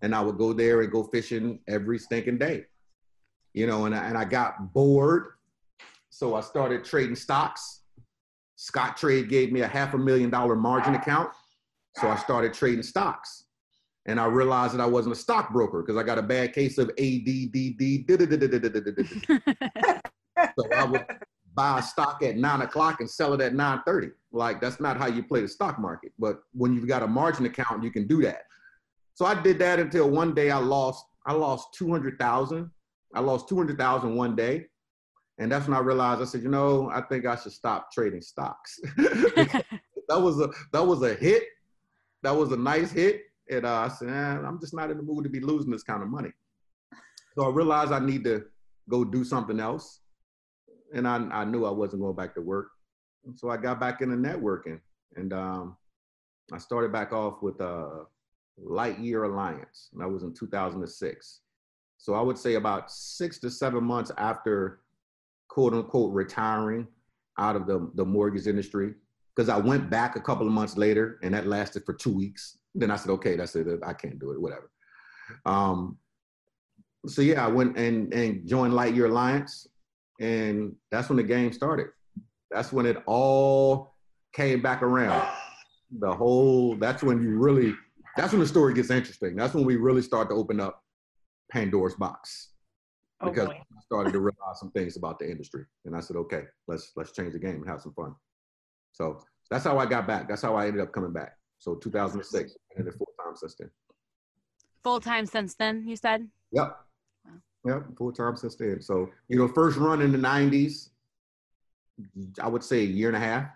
[0.00, 2.66] and I would go there and go fishing every stinking day.
[3.52, 5.26] You know, and I, and I got bored,
[6.08, 7.82] so I started trading stocks.
[8.56, 11.30] Scottrade gave me a half a million dollar margin account,
[11.96, 13.46] so I started trading stocks.
[14.06, 16.88] And I realized that I wasn't a stockbroker because I got a bad case of
[16.98, 18.06] ADDD.
[20.56, 21.04] So I would
[21.54, 24.10] buy a stock at nine o'clock and sell it at 9:30.
[24.32, 26.12] Like that's not how you play the stock market.
[26.18, 28.42] But when you've got a margin account, you can do that.
[29.14, 32.70] So I did that until one day I lost I lost 200,000.
[33.14, 34.66] I lost 200,000 one day.
[35.38, 38.20] And that's when I realized I said, you know, I think I should stop trading
[38.20, 38.78] stocks.
[38.96, 39.64] that
[40.10, 41.44] was a that was a hit.
[42.22, 43.22] That was a nice hit.
[43.50, 44.12] And uh, I said, eh,
[44.46, 46.30] I'm just not in the mood to be losing this kind of money.
[47.34, 48.44] So I realized I need to
[48.88, 50.00] go do something else
[50.94, 52.70] and I, I knew I wasn't going back to work.
[53.26, 54.80] And so I got back into networking
[55.16, 55.76] and um,
[56.52, 58.04] I started back off with uh,
[58.62, 59.90] Lightyear Alliance.
[59.92, 61.40] And that was in 2006.
[61.98, 64.80] So I would say about six to seven months after
[65.48, 66.86] quote unquote retiring
[67.38, 68.94] out of the, the mortgage industry,
[69.34, 72.58] because I went back a couple of months later and that lasted for two weeks.
[72.74, 73.66] Then I said, okay, that's it.
[73.84, 74.70] I can't do it, whatever.
[75.46, 75.98] Um,
[77.06, 79.68] so yeah, I went and, and joined Lightyear Alliance
[80.20, 81.88] and that's when the game started.
[82.50, 83.94] That's when it all
[84.32, 85.28] came back around.
[85.98, 87.74] The whole, that's when you really,
[88.16, 89.36] that's when the story gets interesting.
[89.36, 90.82] That's when we really start to open up
[91.50, 92.50] Pandora's box.
[93.20, 93.54] Oh, because boy.
[93.54, 95.64] I started to realize some things about the industry.
[95.84, 98.14] And I said, okay, let's let's change the game and have some fun.
[98.92, 100.28] So that's how I got back.
[100.28, 101.32] That's how I ended up coming back.
[101.64, 103.70] So 2006, and then full time since then.
[104.82, 106.28] Full time since then, you said?
[106.52, 106.78] Yep.
[107.64, 108.82] Yep, full time since then.
[108.82, 110.90] So, you know, first run in the 90s,
[112.38, 113.46] I would say a year and a half.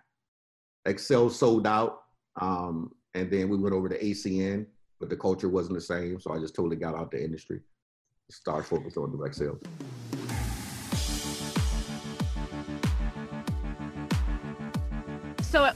[0.86, 2.04] Excel sold out.
[2.40, 4.64] Um, and then we went over to ACN,
[4.98, 6.18] but the culture wasn't the same.
[6.18, 7.60] So I just totally got out the industry,
[8.30, 9.60] started focus on direct sales.
[15.42, 15.72] So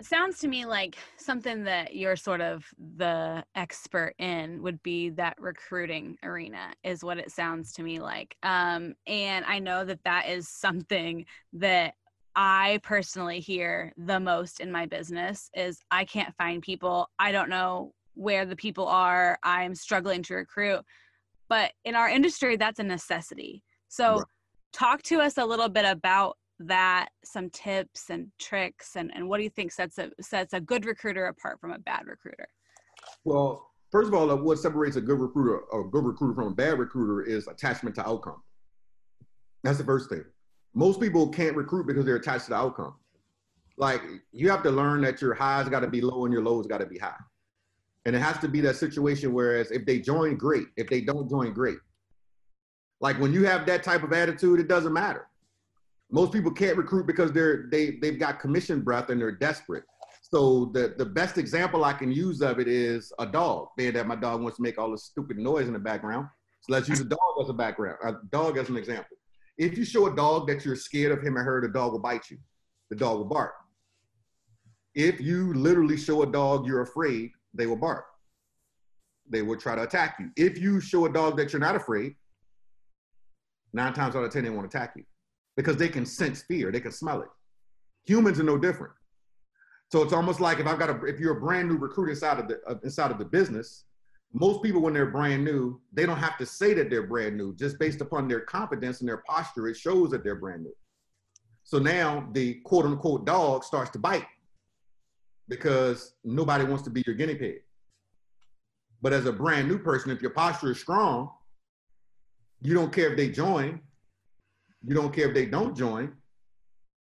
[0.00, 2.64] it sounds to me like something that you're sort of
[2.96, 8.34] the expert in would be that recruiting arena is what it sounds to me like
[8.42, 11.94] um, and i know that that is something that
[12.36, 17.10] I personally hear the most in my business is I can't find people.
[17.18, 19.36] I don't know where the people are.
[19.42, 20.84] I'm struggling to recruit.
[21.48, 23.64] But in our industry, that's a necessity.
[23.88, 24.24] So, right.
[24.72, 29.38] talk to us a little bit about that, some tips and tricks, and, and what
[29.38, 32.48] do you think sets a, sets a good recruiter apart from a bad recruiter?
[33.24, 36.54] Well, first of all, uh, what separates a good recruiter, a good recruiter from a
[36.54, 38.42] bad recruiter is attachment to outcome.
[39.62, 40.24] That's the first thing.
[40.74, 42.94] Most people can't recruit because they're attached to the outcome.
[43.76, 44.02] Like
[44.32, 46.78] you have to learn that your highs got to be low and your lows got
[46.78, 47.18] to be high.
[48.04, 50.66] And it has to be that situation whereas if they join, great.
[50.76, 51.78] If they don't join, great.
[53.00, 55.26] Like when you have that type of attitude, it doesn't matter.
[56.12, 59.84] Most people can't recruit because they're they they've got commission breath and they're desperate.
[60.22, 63.68] So the the best example I can use of it is a dog.
[63.76, 66.28] Being that my dog wants to make all this stupid noise in the background,
[66.62, 69.16] so let's use a dog as a background, a dog as an example.
[69.56, 72.00] If you show a dog that you're scared of him or her, the dog will
[72.00, 72.38] bite you.
[72.88, 73.54] The dog will bark.
[74.94, 78.06] If you literally show a dog you're afraid, they will bark.
[79.28, 80.30] They will try to attack you.
[80.36, 82.16] If you show a dog that you're not afraid,
[83.72, 85.04] nine times out of 10, they won't attack you
[85.60, 87.28] because they can sense fear, they can smell it.
[88.06, 88.94] Humans are no different.
[89.92, 92.38] So it's almost like if I've got a, if you're a brand new recruit inside
[92.38, 93.84] of the, uh, inside of the business,
[94.32, 97.54] most people when they're brand new they don't have to say that they're brand new
[97.56, 100.72] just based upon their confidence and their posture it shows that they're brand new
[101.64, 104.28] so now the quote unquote dog starts to bite
[105.48, 107.56] because nobody wants to be your guinea pig
[109.02, 111.28] but as a brand new person if your posture is strong
[112.62, 113.80] you don't care if they join
[114.86, 116.12] you don't care if they don't join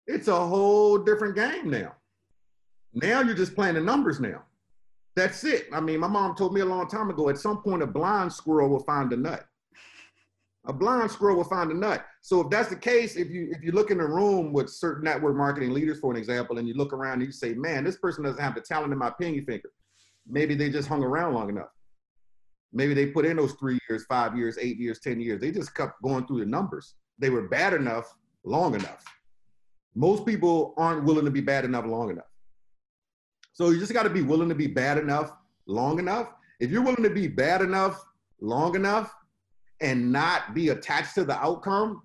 [0.07, 1.93] it's a whole different game now
[2.93, 4.43] now you're just playing the numbers now
[5.15, 5.67] that's it.
[5.73, 8.31] I mean, my mom told me a long time ago, at some point, a blind
[8.31, 9.45] squirrel will find a nut.
[10.67, 12.05] A blind squirrel will find a nut.
[12.21, 15.03] So if that's the case, if you if you look in a room with certain
[15.03, 17.97] network marketing leaders, for an example, and you look around and you say, man, this
[17.97, 19.71] person doesn't have the talent in my pinky finger.
[20.27, 21.69] Maybe they just hung around long enough.
[22.71, 25.41] Maybe they put in those three years, five years, eight years, 10 years.
[25.41, 26.93] They just kept going through the numbers.
[27.21, 29.05] They were bad enough long enough.
[29.95, 32.25] Most people aren't willing to be bad enough long enough.
[33.53, 35.31] So you just got to be willing to be bad enough
[35.67, 36.33] long enough.
[36.59, 38.03] If you're willing to be bad enough
[38.39, 39.13] long enough
[39.81, 42.01] and not be attached to the outcome,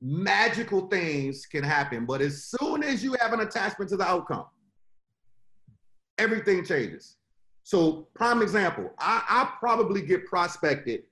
[0.00, 2.06] magical things can happen.
[2.06, 4.46] But as soon as you have an attachment to the outcome,
[6.16, 7.16] everything changes.
[7.62, 11.04] So, prime example, I, I probably get prospected.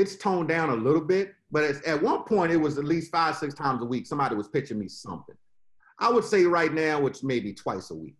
[0.00, 3.36] It's toned down a little bit, but at one point it was at least five,
[3.36, 4.06] six times a week.
[4.06, 5.36] Somebody was pitching me something.
[5.98, 8.16] I would say right now it's maybe twice a week.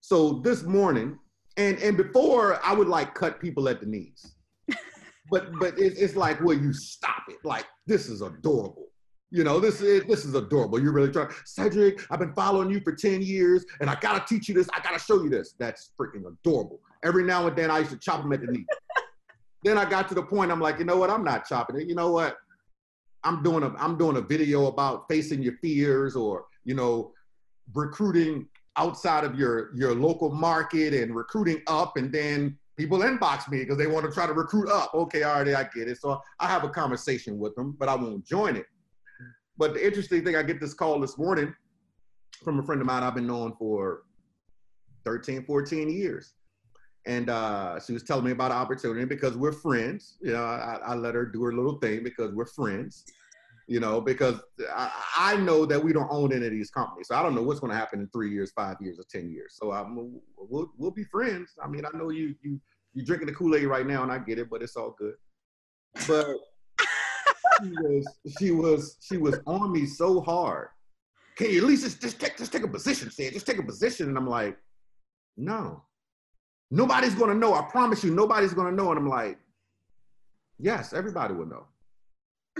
[0.00, 1.18] So this morning,
[1.56, 4.34] and and before I would like cut people at the knees,
[5.30, 7.38] but but it, it's like, well, you stop it.
[7.42, 8.86] Like this is adorable.
[9.32, 10.80] You know, this is this is adorable.
[10.80, 12.06] You're really trying, Cedric.
[12.12, 14.68] I've been following you for ten years, and I gotta teach you this.
[14.72, 15.56] I gotta show you this.
[15.58, 16.78] That's freaking adorable.
[17.02, 18.64] Every now and then, I used to chop them at the knee.
[19.64, 20.50] Then I got to the point.
[20.50, 21.10] I'm like, you know what?
[21.10, 21.88] I'm not chopping it.
[21.88, 22.36] You know what?
[23.24, 27.12] I'm doing a I'm doing a video about facing your fears, or you know,
[27.74, 28.48] recruiting
[28.78, 33.76] outside of your your local market and recruiting up and then people inbox me because
[33.76, 36.62] they want to try to recruit up okay already i get it so i have
[36.62, 38.66] a conversation with them but i won't join it
[39.58, 41.52] but the interesting thing i get this call this morning
[42.44, 44.02] from a friend of mine i've been known for
[45.04, 46.34] 13 14 years
[47.08, 50.94] and uh, she was telling me about opportunity because we're friends you know I, I
[50.94, 53.04] let her do her little thing because we're friends
[53.68, 54.40] you know, because
[54.74, 57.08] I, I, know that we don't own any of these companies.
[57.08, 59.30] So I don't know what's going to happen in three years, five years, or 10
[59.30, 59.56] years.
[59.60, 61.52] So I'm, we'll, we'll be friends.
[61.62, 62.58] I mean, I know you, you,
[62.94, 65.14] you're drinking the Kool-Aid right now and I get it, but it's all good.
[66.08, 66.28] But
[67.62, 70.68] she was, she was, she was on me so hard.
[71.36, 73.62] Can you at least just, just take, just take a position, say Just take a
[73.62, 74.08] position.
[74.08, 74.56] And I'm like,
[75.36, 75.84] no,
[76.70, 77.54] nobody's to know.
[77.54, 78.90] I promise you, nobody's to know.
[78.90, 79.38] And I'm like,
[80.58, 81.66] yes, everybody will know.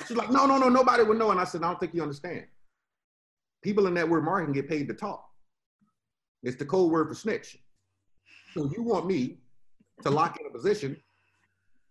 [0.07, 1.31] She's like, no, no, no, nobody will know.
[1.31, 2.45] And I said, I don't think you understand.
[3.63, 5.25] People in network marketing get paid to talk.
[6.43, 7.59] It's the code word for snitch.
[8.55, 9.39] So you want me
[10.03, 10.97] to lock in a position,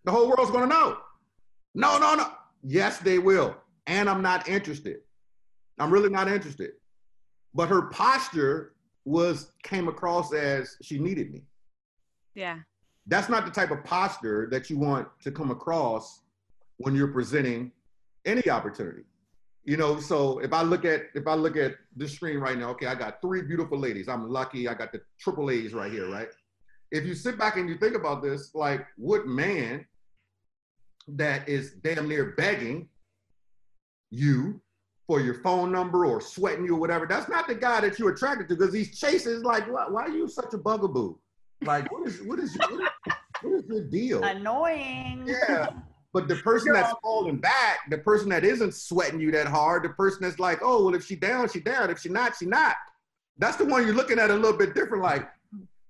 [0.05, 0.97] the whole world's gonna know.
[1.75, 2.31] No, no, no.
[2.63, 3.57] Yes, they will.
[3.87, 4.99] And I'm not interested.
[5.79, 6.71] I'm really not interested.
[7.53, 8.73] But her posture
[9.05, 11.43] was came across as she needed me.
[12.37, 12.59] Yeah.
[13.07, 16.21] That's not the type of posture that you want to come across
[16.77, 17.71] when you're presenting
[18.25, 19.03] any opportunity.
[19.63, 22.69] You know, so if I look at if I look at this screen right now,
[22.69, 24.07] okay, I got three beautiful ladies.
[24.07, 24.67] I'm lucky.
[24.67, 26.27] I got the triple A's right here, right?
[26.91, 29.85] If you sit back and you think about this, like what man
[31.07, 32.87] that is damn near begging
[34.11, 34.61] you
[35.07, 38.13] for your phone number or sweating you or whatever, that's not the guy that you're
[38.13, 39.41] attracted to because he's chasing.
[39.41, 41.15] Like, why, why are you such a bugaboo?
[41.61, 42.87] Like, what is what is what is,
[43.41, 44.23] what is your deal?
[44.23, 45.23] Annoying.
[45.27, 45.69] Yeah.
[46.13, 49.89] But the person that's falling back, the person that isn't sweating you that hard, the
[49.89, 51.89] person that's like, oh, well, if she down, she down.
[51.89, 52.75] If she not, she not.
[53.37, 55.03] That's the one you're looking at a little bit different.
[55.03, 55.29] Like,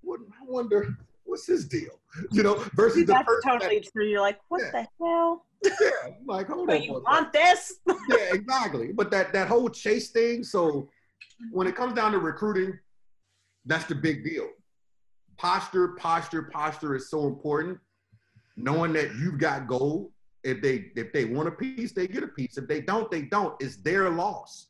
[0.01, 1.91] what, I wonder, what's his deal?
[2.31, 4.05] You know, versus the That's person totally that, true.
[4.05, 4.71] You're like, what Yeah.
[4.71, 5.45] the hell?
[5.63, 5.89] yeah,
[6.25, 6.81] like, hold Do on.
[6.81, 7.75] you want this?
[8.09, 8.91] yeah, exactly.
[8.91, 10.43] But that that whole chase thing.
[10.43, 10.89] So
[11.51, 12.79] when it comes down to recruiting,
[13.65, 14.47] that's the big deal.
[15.37, 17.77] Posture, posture, posture is so important.
[18.55, 20.11] Knowing that you've got gold.
[20.43, 22.57] If they if they want a piece, they get a piece.
[22.57, 23.55] If they don't, they don't.
[23.59, 24.67] It's their loss.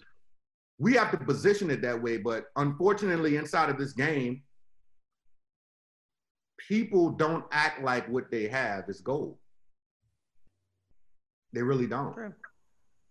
[0.80, 2.18] We have to position it that way.
[2.18, 4.42] But unfortunately, inside of this game,
[6.68, 9.38] people don't act like what they have is gold.
[11.54, 12.14] They really don't.
[12.14, 12.34] True.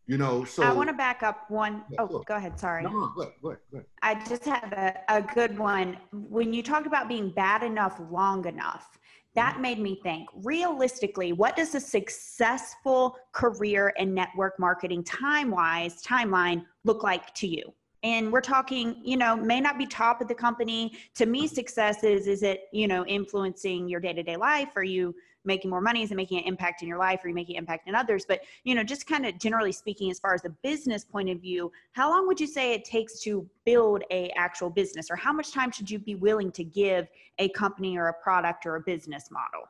[0.06, 2.22] You know, so I want to back up one Yeah, oh sure.
[2.26, 2.58] go ahead.
[2.58, 2.84] Sorry.
[2.84, 3.86] No, no, go ahead, go ahead, go ahead.
[4.02, 5.96] I just had a, a good one.
[6.12, 8.98] When you talked about being bad enough long enough,
[9.34, 9.62] that mm-hmm.
[9.62, 16.64] made me think realistically, what does a successful career in network marketing time wise timeline
[16.84, 17.72] look like to you?
[18.04, 20.92] And we're talking, you know, may not be top of the company.
[21.16, 21.54] To me, mm-hmm.
[21.54, 24.70] success is, is it, you know, influencing your day to day life?
[24.76, 25.16] Are you
[25.46, 26.02] making more money?
[26.02, 27.24] Is it making an impact in your life?
[27.24, 28.24] Are you making an impact in others?
[28.26, 31.40] But, you know, just kind of generally speaking, as far as the business point of
[31.40, 35.32] view, how long would you say it takes to build a actual business or how
[35.32, 38.80] much time should you be willing to give a company or a product or a
[38.80, 39.68] business model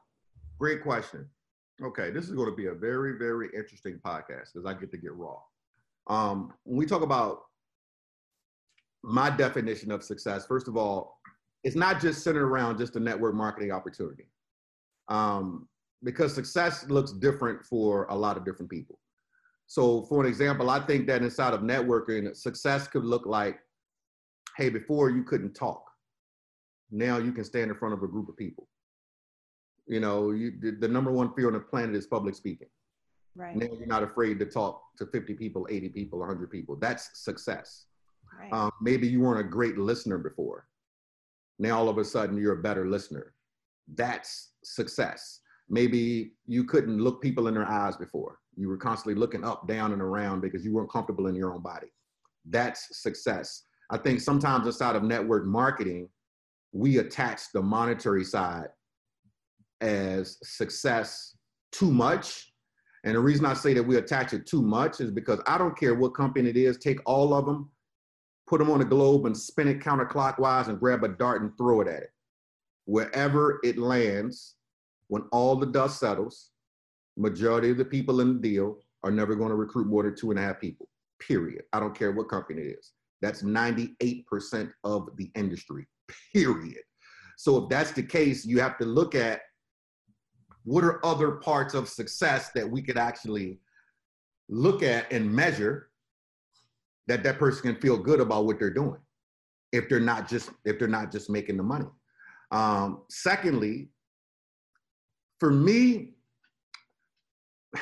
[0.59, 1.29] Great question.
[1.83, 4.97] Okay, this is going to be a very, very interesting podcast because I get to
[4.97, 5.37] get raw.
[6.07, 7.43] Um, when we talk about
[9.03, 11.21] my definition of success, first of all,
[11.63, 14.29] it's not just centered around just a network marketing opportunity.
[15.09, 15.69] Um,
[16.05, 18.99] because success looks different for a lot of different people.
[19.67, 23.59] So, for an example, I think that inside of networking, success could look like
[24.57, 25.85] hey, before you couldn't talk,
[26.91, 28.69] now you can stand in front of a group of people.
[29.87, 32.69] You know, you, the, the number one fear on the planet is public speaking.
[33.37, 36.77] right Now you're not afraid to talk to 50 people, 80 people, 100 people.
[36.77, 37.87] That's success.
[38.41, 40.67] right Um, maybe you weren't a great listener before.
[41.59, 43.35] Now all of a sudden you're a better listener.
[43.95, 45.41] That's success.
[45.69, 48.39] Maybe you couldn't look people in their eyes before.
[48.57, 51.63] You were constantly looking up, down, and around because you weren't comfortable in your own
[51.63, 51.89] body.
[52.49, 53.65] That's success.
[53.91, 56.09] I think sometimes inside of network marketing,
[56.73, 58.69] we attach the monetary side
[59.81, 61.37] as success
[61.73, 62.53] too much.
[63.05, 65.79] And the reason I say that we attach it too much is because I don't
[65.79, 67.71] care what company it is, take all of them,
[68.49, 71.81] put them on a globe and spin it counterclockwise and grab a dart and throw
[71.83, 72.11] it at it.
[72.87, 74.55] Wherever it lands,
[75.09, 76.51] when all the dust settles,
[77.17, 80.31] majority of the people in the deal are never going to recruit more than two
[80.31, 80.89] and a half people,
[81.21, 81.63] period.
[81.73, 82.93] I don't care what company it is.
[83.23, 85.87] That's 98% of the industry,
[86.33, 86.83] period.
[87.37, 89.41] So if that's the case, you have to look at
[90.65, 93.61] what are other parts of success that we could actually
[94.49, 95.91] look at and measure
[97.07, 98.99] that that person can feel good about what they're doing
[99.73, 101.87] if they're not just if they're not just making the money
[102.51, 103.89] um, secondly
[105.39, 106.15] for me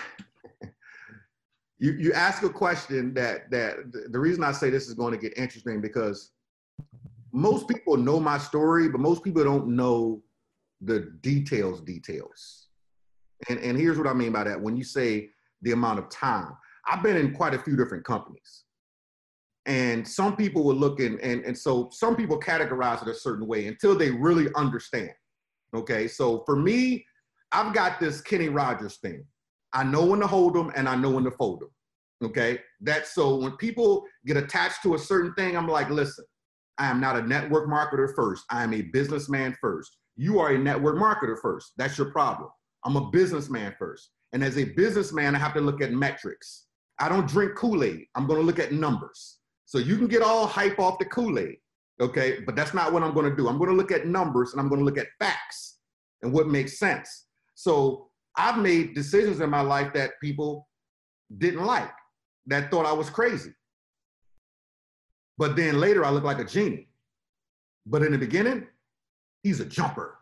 [1.79, 3.77] you you ask a question that that
[4.11, 6.33] the reason i say this is going to get interesting because
[7.33, 10.23] most people know my story but most people don't know
[10.81, 12.65] the details details
[13.49, 14.61] and, and here's what I mean by that.
[14.61, 15.31] When you say
[15.63, 16.53] the amount of time,
[16.87, 18.64] I've been in quite a few different companies.
[19.67, 23.47] And some people will look in, and, and so some people categorize it a certain
[23.47, 25.11] way until they really understand.
[25.75, 26.07] Okay.
[26.07, 27.05] So for me,
[27.53, 29.25] I've got this Kenny Rogers thing.
[29.73, 31.71] I know when to hold them and I know when to fold them.
[32.23, 32.61] Okay.
[32.81, 36.25] That's so when people get attached to a certain thing, I'm like, listen,
[36.79, 38.45] I am not a network marketer first.
[38.51, 39.97] I am a businessman first.
[40.17, 41.73] You are a network marketer first.
[41.77, 42.51] That's your problem.
[42.85, 44.11] I'm a businessman first.
[44.33, 46.67] And as a businessman, I have to look at metrics.
[46.99, 48.07] I don't drink Kool Aid.
[48.15, 49.39] I'm going to look at numbers.
[49.75, 51.57] So you can get all hype off the Kool Aid,
[52.01, 52.39] okay?
[52.47, 53.49] But that's not what I'm to do.
[53.49, 55.79] I'm to look at numbers and I'm to look at facts
[56.23, 57.27] and what makes sense.
[57.57, 60.69] So I've made decisions in my life that people
[61.39, 61.91] didn't like,
[62.47, 63.51] that thought I was crazy.
[65.39, 66.87] But then later I look like a genie.
[67.85, 68.69] But in the beginning,
[69.43, 70.19] he's a jumper.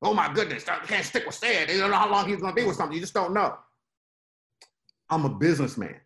[0.00, 1.68] Oh my goodness, I can't stick with Stan.
[1.68, 2.94] You don't know how long he's gonna be with something.
[2.94, 3.54] You just don't know.
[5.10, 5.96] I'm a businessman.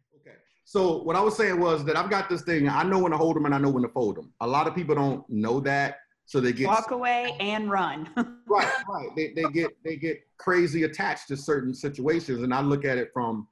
[0.68, 2.68] So what I was saying was that I've got this thing.
[2.68, 4.32] I know when to hold them and I know when to fold them.
[4.40, 8.10] A lot of people don't know that, so they get walk away and run
[8.48, 9.08] right, right.
[9.14, 13.10] They, they get they get crazy attached to certain situations, and I look at it
[13.14, 13.46] from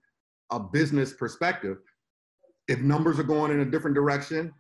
[0.51, 1.79] a business perspective.
[2.67, 4.53] if numbers are going in a different direction,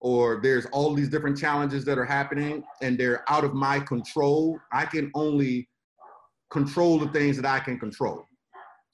[0.00, 4.58] or there's all these different challenges that are happening and they're out of my control,
[4.72, 5.68] I can only
[6.50, 8.26] control the things that I can control.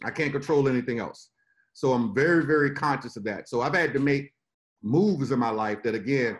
[0.04, 1.30] I can't control anything else.
[1.78, 3.48] So I'm very, very conscious of that.
[3.48, 4.32] So I've had to make
[4.82, 6.36] moves in my life that, again,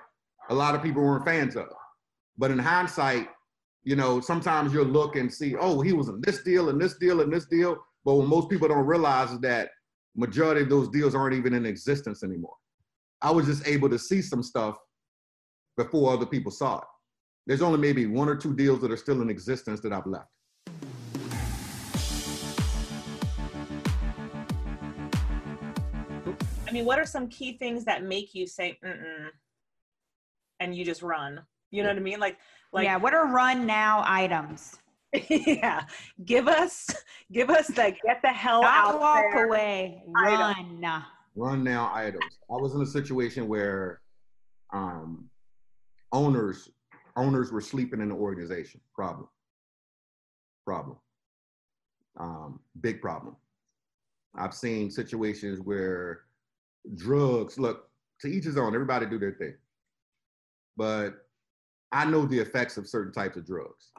[0.51, 1.69] a lot of people weren't fans of.
[2.37, 3.29] But in hindsight,
[3.85, 6.99] you know, sometimes you'll look and see, oh, he was in this deal and this
[6.99, 7.77] deal and this deal.
[8.05, 9.71] But what most people don't realize is that
[10.17, 12.57] majority of those deals aren't even in existence anymore.
[13.23, 14.77] I was just able to see some stuff
[15.77, 16.85] before other people saw it.
[17.47, 20.31] There's only maybe one or two deals that are still in existence that I've left.
[26.69, 29.29] I mean, what are some key things that make you say, mm
[30.61, 31.41] and you just run?
[31.71, 32.19] You know what I mean?
[32.19, 32.37] Like,
[32.73, 32.97] like yeah.
[32.97, 34.77] What are run now items?
[35.29, 35.85] yeah.
[36.25, 36.91] Give us,
[37.33, 39.47] give us the get the hell Not out walk there.
[39.47, 40.03] away.
[40.17, 40.81] item.
[40.83, 41.05] Run.
[41.37, 42.39] Run now items.
[42.51, 44.01] I was in a situation where
[44.73, 45.31] um,
[46.13, 46.69] owners
[47.17, 48.81] owners were sleeping in the organization.
[48.95, 49.29] Problem.
[50.67, 50.97] Problem.
[52.19, 53.37] Um, big problem.
[54.35, 56.23] I've seen situations where
[56.95, 57.89] drugs look
[58.21, 58.75] to each his own.
[58.75, 59.55] Everybody do their thing,
[60.77, 61.27] but
[61.93, 63.93] I know the effects of certain types of drugs.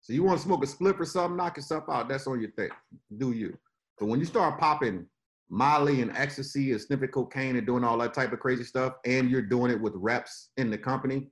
[0.00, 2.08] So you want to smoke a spliff or something, knock yourself out.
[2.08, 2.70] That's on your thing.
[3.18, 3.56] Do you?
[3.98, 5.06] But when you start popping
[5.48, 9.30] Molly and ecstasy and sniffing cocaine and doing all that type of crazy stuff, and
[9.30, 11.28] you're doing it with reps in the company,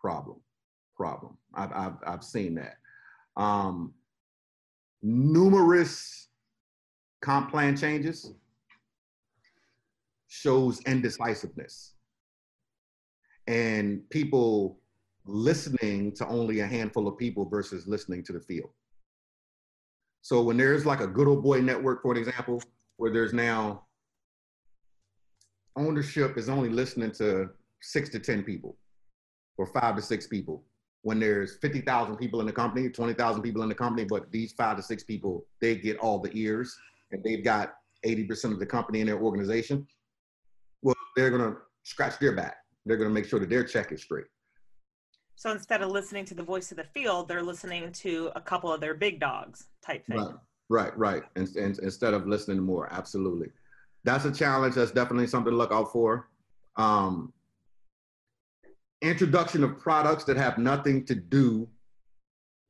[0.00, 0.40] problem,
[0.96, 1.36] problem.
[1.54, 2.76] I've I've, I've seen that.
[3.36, 3.94] Um,
[5.02, 6.28] numerous
[7.22, 8.32] comp plan changes
[10.32, 11.92] shows indecisiveness
[13.48, 14.78] and people
[15.26, 18.70] listening to only a handful of people versus listening to the field.
[20.22, 22.62] So when there's like a good old boy network, for example,
[22.96, 23.84] where there's now
[25.76, 27.50] ownership is only listening to
[27.82, 28.78] six to 10 people
[29.58, 30.64] or five to six people.
[31.02, 34.78] When there's 50,000 people in the company, 20,000 people in the company, but these five
[34.78, 36.74] to six people, they get all the ears
[37.10, 37.74] and they've got
[38.06, 39.86] 80% of the company in their organization.
[41.16, 42.56] They're going to scratch their back.
[42.86, 44.26] They're going to make sure that their check is straight.
[45.36, 48.72] So instead of listening to the voice of the field, they're listening to a couple
[48.72, 50.18] of their big dogs type thing.
[50.18, 50.34] Right,
[50.68, 51.22] right, right.
[51.36, 53.48] And, and instead of listening more, absolutely.
[54.04, 54.74] That's a challenge.
[54.74, 56.28] That's definitely something to look out for.
[56.76, 57.32] Um,
[59.00, 61.68] introduction of products that have nothing to do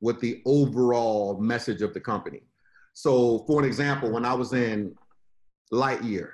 [0.01, 2.41] with the overall message of the company.
[2.93, 4.95] So, for an example, when I was in
[5.71, 6.29] Lightyear,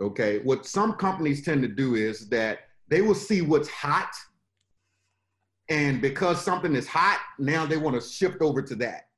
[0.00, 4.10] okay, what some companies tend to do is that they will see what's hot.
[5.68, 9.08] And because something is hot, now they want to shift over to that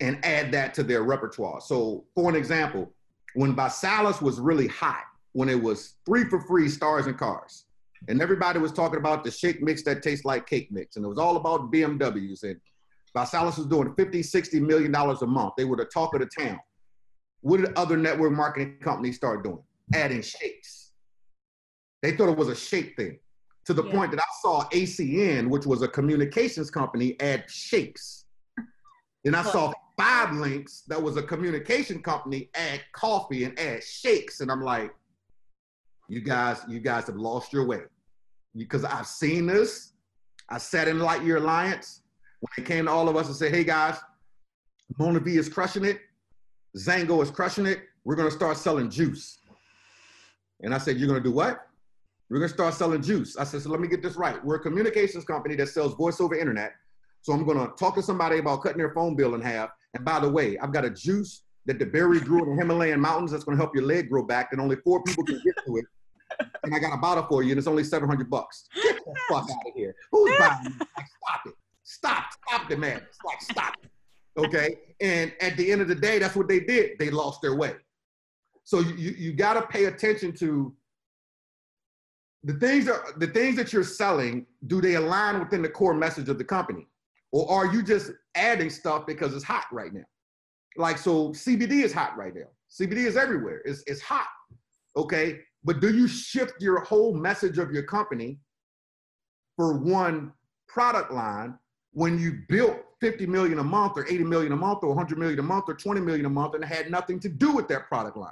[0.00, 1.60] and add that to their repertoire.
[1.60, 2.92] So, for an example,
[3.34, 7.64] when ViSalus was really hot, when it was three for free stars and cars,
[8.06, 11.08] and everybody was talking about the shake mix that tastes like cake mix, and it
[11.08, 12.60] was all about BMWs, and
[13.16, 15.54] ViSalus was doing 50, 60 million dollars a month.
[15.56, 16.60] They were the talk of the town.
[17.40, 19.62] What did other network marketing companies start doing?
[19.94, 20.92] Adding shakes.
[22.02, 23.18] They thought it was a shake thing
[23.64, 23.92] to the Yeah.
[23.92, 28.26] point that I saw ACN, which was a communications company, add shakes.
[29.24, 34.40] Then I saw 5LINX, that was a communication company, add coffee and add shakes.
[34.40, 34.94] And I'm like,
[36.08, 37.82] you guys, you guys have lost your way.
[38.56, 39.92] Because I've seen this.
[40.48, 42.02] I sat in Lightyear Alliance
[42.40, 43.98] when it came to all of us and said, hey guys,
[44.98, 46.00] MonaVie is crushing it.
[46.76, 47.80] XanGo is crushing it.
[48.04, 49.40] We're gonna start selling juice.
[50.62, 51.66] And I said, You're gonna do what?
[52.30, 53.36] We're gonna start selling juice.
[53.36, 54.42] I said, So let me get this right.
[54.44, 56.72] We're a communications company that sells voice over internet.
[57.22, 59.70] So I'm gonna talk to somebody about cutting their phone bill in half.
[59.94, 63.00] And by the way, I've got a juice that the berry grew in the Himalayan
[63.00, 65.76] mountains that's gonna help your leg grow back, and only four people can get to
[65.76, 65.84] it.
[66.62, 68.68] And I got a bottle for you, and it's only 700 bucks.
[68.74, 69.94] Get the fuck out of here.
[70.12, 70.64] Who's buying?
[70.78, 71.54] Like, stop it.
[71.84, 72.24] Stop.
[72.46, 73.16] Stop the madness.
[73.24, 73.90] Like, stop it.
[74.38, 74.76] Okay.
[75.00, 76.98] And at the end of the day, that's what they did.
[76.98, 77.74] They lost their way.
[78.68, 80.74] So you, you, got to pay attention to
[82.42, 84.44] the things that the things that you're selling.
[84.66, 86.86] Do they align within the core message of the company,
[87.32, 90.04] or are you just adding stuff because it's hot right now?
[90.76, 92.48] Like so, CBD is hot right now.
[92.70, 93.62] CBD is everywhere.
[93.64, 94.26] It's it's hot.
[94.98, 98.38] Okay, but do you shift your whole message of your company
[99.56, 100.30] for one
[100.68, 101.58] product line
[101.92, 105.38] when you built 50 million a month or 80 million a month or 100 million
[105.38, 108.18] a month or 20 million a month and had nothing to do with that product
[108.18, 108.30] line?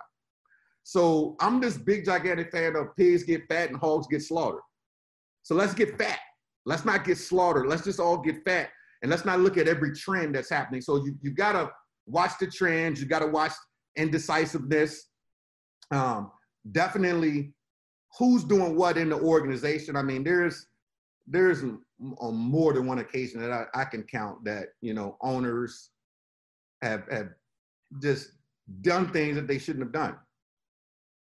[0.89, 4.61] So I'm this big gigantic fan of pigs get fat and hogs get slaughtered.
[5.43, 6.21] So let's get fat.
[6.65, 7.67] Let's not get slaughtered.
[7.67, 8.69] Let's just all get fat
[9.03, 10.81] and let's not look at every trend that's happening.
[10.81, 11.73] So you, you gotta
[12.07, 13.01] watch the trends.
[13.01, 13.51] You gotta watch
[13.97, 15.09] indecisiveness.
[15.91, 16.31] Um,
[16.71, 17.53] definitely
[18.17, 19.97] who's doing what in the organization.
[19.97, 20.69] I mean, there's
[21.27, 25.91] there's on more than one occasion that I, I can count that you know owners
[26.81, 27.31] have have
[28.01, 28.31] just
[28.83, 30.17] done things that they shouldn't have done.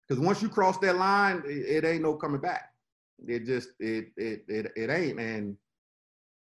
[0.06, 2.70] Because once you cross that line, it, it, ain't no coming back.
[3.26, 5.18] It just it it it it ain't.
[5.18, 5.56] And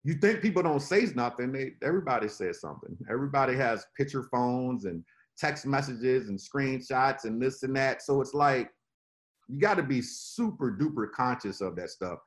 [0.03, 1.53] you think people don't say nothing?
[1.53, 2.97] They everybody says something.
[3.11, 5.05] Everybody has picture phones and
[5.37, 8.03] text messages and screenshots and this and that.
[8.03, 8.71] So it's like
[9.49, 12.19] you got to be super duper conscious of that stuff,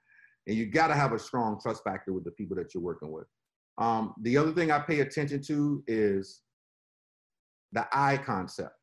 [0.46, 3.12] and you got to have a strong trust factor with the people that you're working
[3.12, 3.26] with.
[3.78, 6.42] Um, the other thing I pay attention to is
[7.74, 8.77] the eye concept.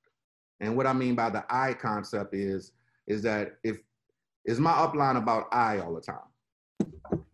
[0.61, 2.73] And what I mean by the I concept is
[3.07, 3.79] is that if
[4.45, 6.19] is my upline about I all the time.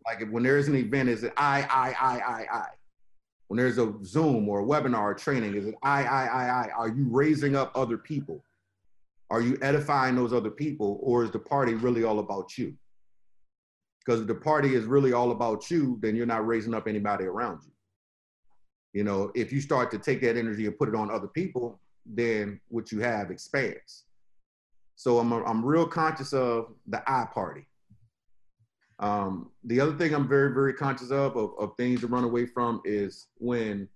[0.07, 2.67] Like if, when there's an event, is it I, I, I, I, I?
[3.49, 6.69] When there's a Zoom or a webinar or training, is it I, I, I, I?
[6.77, 8.45] Are you raising up other people?
[9.31, 12.75] Are you edifying those other people, or is the party really all about you?
[14.05, 17.25] Because if the party is really all about you, then you're not raising up anybody
[17.25, 17.73] around you.
[18.93, 21.81] You know, if you start to take that energy and put it on other people,
[22.07, 24.05] then what you have expands.
[24.97, 27.67] So I'm, a, I'm real conscious of the I party.
[28.99, 32.45] Um, the other thing I'm very, very conscious of, of, of things to run away
[32.45, 33.89] from is when,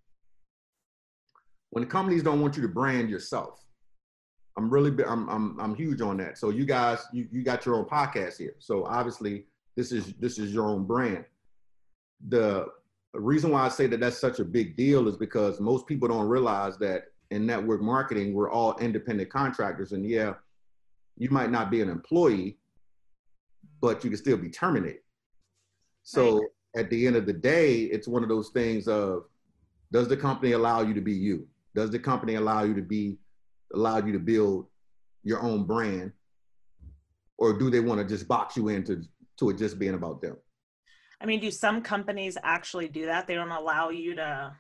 [1.71, 3.61] when the companies don't want you to brand yourself.
[4.57, 6.39] I'm really, I'm, I'm, I'm huge on that.
[6.39, 8.55] So you guys, you, you got your own podcast here.
[8.61, 9.45] So obviously
[9.77, 11.27] this is, this is your own brand.
[12.29, 12.69] The
[13.13, 16.29] reason why I say that that's such a big deal is because most people don't
[16.29, 19.93] realize that in network marketing, we're all independent contractors.
[19.93, 20.35] And yeah,
[21.17, 22.59] you might not be an employee,
[23.81, 25.01] but you can still be terminated.
[26.03, 26.49] So right.
[26.77, 29.25] at the end of the day, it's one of those things of
[29.93, 31.47] does the company allow you to be you?
[31.75, 33.19] Does the company allow you to be
[33.75, 34.67] allow you to build
[35.23, 36.13] your own brand?
[37.39, 39.03] Or do they want to just box you into
[39.39, 40.37] to it just being about them?
[41.21, 43.27] I mean, do some companies actually do that?
[43.27, 44.53] They don't allow you to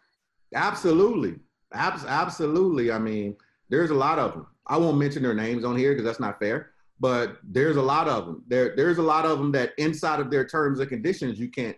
[0.55, 1.37] Absolutely.
[1.73, 2.93] Abs- absolutely.
[2.93, 3.37] I mean,
[3.69, 4.47] there's a lot of them.
[4.67, 6.71] I won't mention their names on here because that's not fair.
[7.01, 8.45] But there's a lot of them.
[8.47, 11.77] There, there's a lot of them that inside of their terms and conditions, you can't.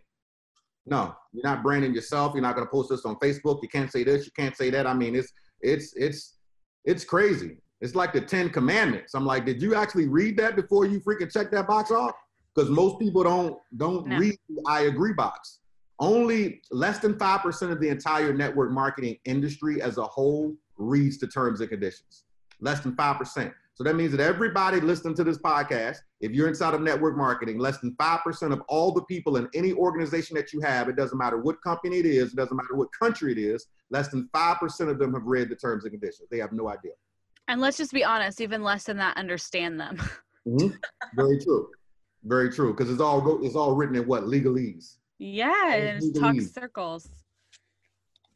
[0.84, 2.32] No, you're not branding yourself.
[2.34, 3.60] You're not going to post this on Facebook.
[3.62, 4.24] You can't say this.
[4.24, 4.86] You can't say that.
[4.86, 6.36] I mean, it's it's it's
[6.84, 7.56] it's crazy.
[7.80, 9.14] It's like the Ten Commandments.
[9.14, 12.12] I'm like, did you actually read that before you freaking check that box off?
[12.54, 14.18] Because most people don't don't no.
[14.18, 15.58] read the I agree box
[15.98, 21.26] only less than 5% of the entire network marketing industry as a whole reads the
[21.26, 22.24] terms and conditions.
[22.60, 23.52] Less than 5%.
[23.74, 27.58] So that means that everybody listening to this podcast, if you're inside of network marketing,
[27.58, 31.18] less than 5% of all the people in any organization that you have, it doesn't
[31.18, 34.88] matter what company it is, it doesn't matter what country it is, less than 5%
[34.88, 36.26] of them have read the terms and conditions.
[36.30, 36.92] They have no idea.
[37.48, 39.98] And let's just be honest, even less than that understand them.
[40.48, 40.74] mm-hmm.
[41.14, 41.68] Very true.
[42.24, 42.72] Very true.
[42.74, 44.96] Because it's all it's all written in what legalese.
[45.18, 47.08] Yeah, and talk circles.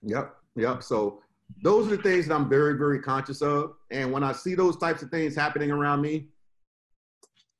[0.03, 0.83] Yep, yep.
[0.83, 1.21] So
[1.63, 3.75] those are the things that I'm very, very conscious of.
[3.91, 6.29] And when I see those types of things happening around me,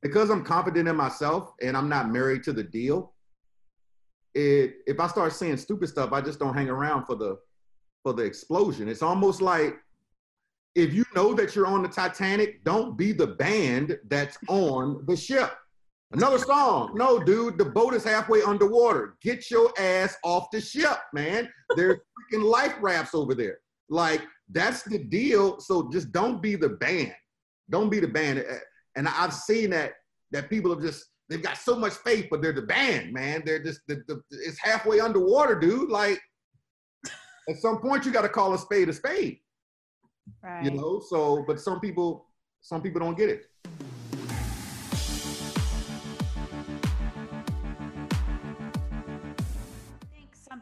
[0.03, 3.13] because I'm confident in myself and I'm not married to the deal,
[4.35, 7.39] it if I start seeing stupid stuff, I just don't hang around for the
[8.03, 8.89] for the explosion.
[8.89, 9.77] It's almost like
[10.75, 15.17] if you know that you're on the Titanic, don't be the band that's on the
[15.17, 15.53] ship.
[16.13, 16.93] Another song.
[16.95, 19.17] No, dude, the boat is halfway underwater.
[19.23, 21.49] Get your ass off the ship, man.
[21.77, 21.99] There's
[22.33, 23.59] freaking life rafts over there.
[23.89, 25.61] Like, that's the deal.
[25.61, 27.15] So just don't be the band.
[27.71, 28.45] Don't be the band.
[28.97, 29.93] And I've seen that
[30.33, 33.43] that people have just they've got so much faith, but they're the band, man.
[33.45, 35.91] They're just the, the it's halfway underwater, dude.
[35.91, 36.21] Like
[37.49, 39.39] at some point you got to call a spade a spade.
[40.43, 40.65] Right.
[40.65, 42.27] You know, so but some people
[42.61, 43.47] some people don't get it.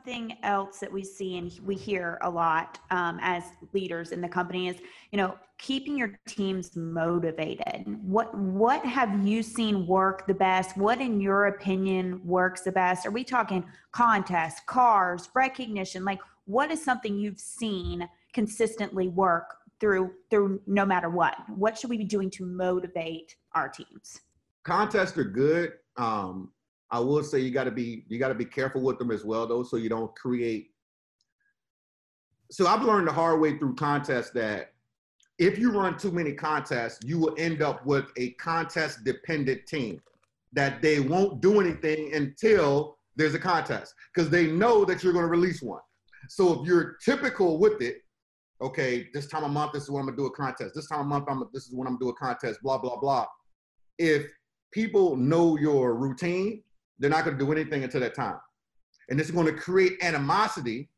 [0.08, 3.42] Something else that we see and we hear a lot um, as
[3.74, 4.76] leaders in the company is
[5.12, 7.84] you know keeping your teams motivated.
[8.02, 10.76] What what have you seen work the best?
[10.76, 13.06] What in your opinion works the best?
[13.06, 16.04] Are we talking contests cars recognition?
[16.04, 21.34] Like what is something you've seen consistently work through through no matter what?
[21.54, 24.22] What should we be doing to motivate our teams?
[24.64, 26.50] Contests are good um,
[26.90, 29.24] I will say you got to be you got to be careful with them as
[29.24, 30.70] well, though, so you don't create.
[32.50, 34.72] So I've learned the hard way through contests that
[35.38, 40.00] if you run too many contests, you will end up with a contest dependent team
[40.52, 45.24] that they won't do anything until there's a contest because they know that you're going
[45.24, 45.82] to release one.
[46.28, 47.98] So if you're typical with it,
[48.60, 50.74] okay, this time a month, this is when I'm gonna do a contest.
[50.74, 52.60] This time a month, I'm this is when I'm gonna do a contest.
[52.62, 53.26] Blah blah blah.
[53.98, 54.30] if
[54.72, 56.62] people know your routine,
[56.98, 58.38] they're not going to do anything until that time.
[59.08, 60.88] And it's going to create animosity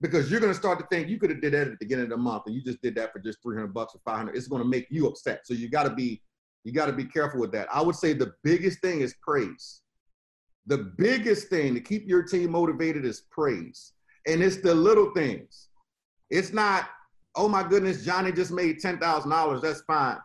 [0.00, 2.04] because you're going to start to think you could have did that at the beginning
[2.04, 4.36] of the month and you just did that for just 300 bucks or 500.
[4.36, 5.46] It's going to make you upset.
[5.46, 6.22] So you got to be
[6.64, 7.68] you got to be careful with that.
[7.72, 9.82] I would say the biggest thing is praise.
[10.66, 13.92] The biggest thing to keep your team motivated is praise.
[14.26, 15.68] And it's the little things.
[16.30, 16.88] It's not,
[17.36, 19.60] oh my goodness, Johnny just made $10,000.
[19.60, 20.16] That's fine.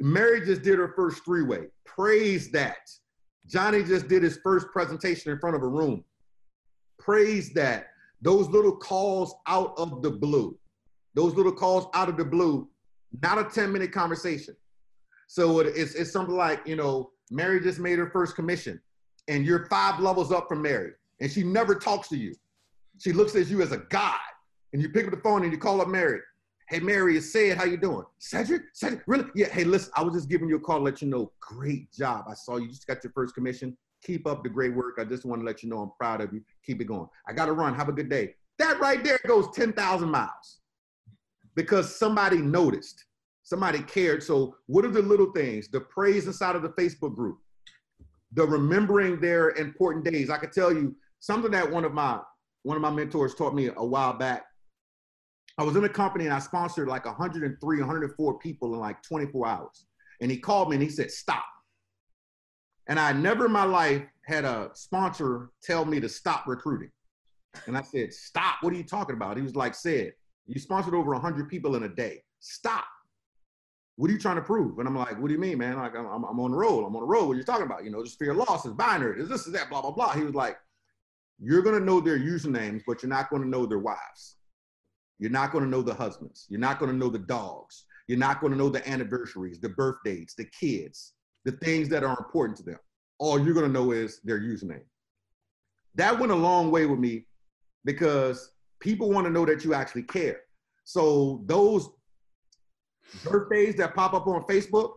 [0.00, 1.66] Mary just did her first three way.
[1.84, 2.78] Praise that.
[3.46, 6.04] Johnny just did his first presentation in front of a room.
[6.98, 7.88] Praise that.
[8.22, 10.58] Those little calls out of the blue,
[11.14, 12.68] those little calls out of the blue,
[13.22, 14.54] not a 10 minute conversation.
[15.26, 18.80] So it's, it's something like, you know, Mary just made her first commission
[19.28, 22.34] and you're five levels up from Mary and she never talks to you.
[22.98, 24.18] She looks at you as a god
[24.72, 26.20] and you pick up the phone and you call up Mary.
[26.70, 27.56] Hey, Mary, it's Sid.
[27.58, 28.04] How you doing?
[28.20, 28.62] Cedric?
[28.74, 29.02] Cedric?
[29.08, 29.24] Really?
[29.34, 29.48] Yeah.
[29.48, 32.26] Hey, listen, I was just giving you a call to let you know, great job.
[32.28, 33.76] I saw you just got your first commission.
[34.04, 34.94] Keep up the great work.
[35.00, 36.42] I just want to let you know I'm proud of you.
[36.64, 37.08] Keep it going.
[37.26, 37.74] I got to run.
[37.74, 38.36] Have a good day.
[38.60, 40.60] That right there goes 10,000 miles
[41.56, 43.04] because somebody noticed.
[43.42, 44.22] Somebody cared.
[44.22, 45.66] So, what are the little things?
[45.66, 47.38] The praise inside of the Facebook group,
[48.32, 50.30] the remembering their important days.
[50.30, 52.20] I could tell you something that one of my
[52.62, 54.44] one of my mentors taught me a while back.
[55.60, 59.46] I was in a company and I sponsored like 103, 104 people in like 24
[59.46, 59.84] hours.
[60.22, 61.44] And he called me and he said, "Stop."
[62.86, 66.90] And I never in my life had a sponsor tell me to stop recruiting.
[67.66, 68.62] And I said, "Stop!
[68.62, 70.14] What are you talking about?" He was like, "Said
[70.46, 72.22] you sponsored over 100 people in a day.
[72.40, 72.86] Stop."
[73.96, 74.78] what are you trying to prove?
[74.78, 75.76] And I'm like, what do you mean, man?
[75.76, 76.86] Like, I'm, I'm on the road.
[76.86, 77.26] I'm on the road.
[77.26, 77.84] What are you talking about?
[77.84, 79.20] You know, just fear loss is binary.
[79.20, 80.14] Is this, is that, blah, blah, blah.
[80.14, 80.56] He was like,
[81.38, 84.36] you're going to know their usernames, but you're not going to know their wives.
[85.20, 86.46] You're not going to know the husbands.
[86.48, 87.84] You're not going to know the dogs.
[88.08, 91.12] You're not going to know the anniversaries, the birth dates, the kids,
[91.44, 92.78] the things that are important to them.
[93.18, 94.82] All you're going to know is their username.
[95.94, 97.26] That went a long way with me
[97.84, 100.40] because people want to know that you actually care.
[100.84, 101.90] So those
[103.22, 104.94] birthdays that pop up on Facebook,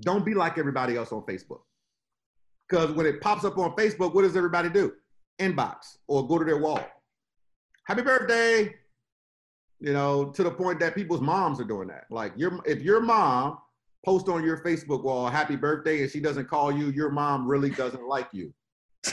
[0.00, 1.60] don't be like everybody else on Facebook.
[2.68, 4.92] Because when it pops up on Facebook, what does everybody do?
[5.40, 6.84] Inbox or go to their wall.
[7.90, 8.72] Happy birthday.
[9.80, 12.04] You know, to the point that people's moms are doing that.
[12.08, 13.58] Like your if your mom
[14.04, 17.70] post on your Facebook wall happy birthday and she doesn't call you, your mom really
[17.70, 18.54] doesn't like you.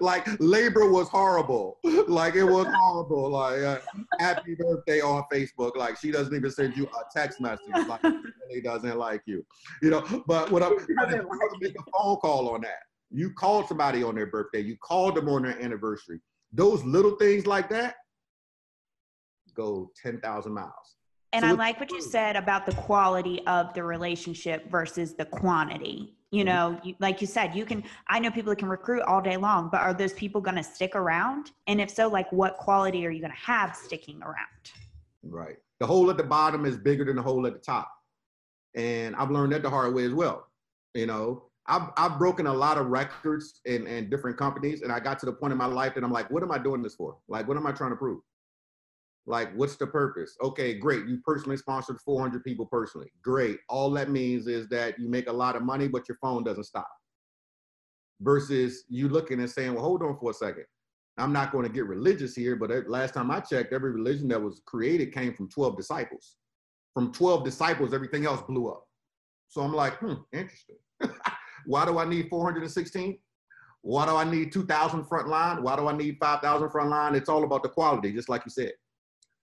[0.00, 1.76] like labor was horrible.
[1.84, 3.28] Like it was horrible.
[3.28, 3.78] Like uh,
[4.20, 5.76] happy birthday on Facebook.
[5.76, 7.68] Like she doesn't even send you a text message.
[7.86, 8.00] Like
[8.50, 9.44] she doesn't like you.
[9.82, 10.24] You know.
[10.26, 12.84] But what I'm to make a phone call on that.
[13.12, 14.60] You called somebody on their birthday.
[14.60, 16.20] You called them on their anniversary.
[16.52, 17.94] Those little things like that
[19.54, 20.96] go ten thousand miles.
[21.34, 25.24] And so I like what you said about the quality of the relationship versus the
[25.24, 26.46] quantity you mm-hmm.
[26.46, 29.36] know you, like you said you can i know people that can recruit all day
[29.36, 33.06] long but are those people going to stick around and if so like what quality
[33.06, 34.72] are you going to have sticking around
[35.22, 37.90] right the hole at the bottom is bigger than the hole at the top
[38.74, 40.46] and i've learned that the hard way as well
[40.94, 45.00] you know i've, I've broken a lot of records in, in different companies and i
[45.00, 46.94] got to the point in my life that i'm like what am i doing this
[46.94, 48.20] for like what am i trying to prove
[49.26, 50.36] like, what's the purpose?
[50.42, 51.06] Okay, great.
[51.06, 53.12] You personally sponsored 400 people personally.
[53.22, 53.58] Great.
[53.68, 56.64] All that means is that you make a lot of money, but your phone doesn't
[56.64, 56.88] stop.
[58.20, 60.64] Versus you looking and saying, well, hold on for a second.
[61.18, 64.42] I'm not going to get religious here, but last time I checked, every religion that
[64.42, 66.36] was created came from 12 disciples.
[66.94, 68.84] From 12 disciples, everything else blew up.
[69.48, 70.76] So I'm like, hmm, interesting.
[71.66, 73.18] Why do I need 416?
[73.82, 75.62] Why do I need 2,000 front line?
[75.62, 77.14] Why do I need 5,000 front line?
[77.14, 78.72] It's all about the quality, just like you said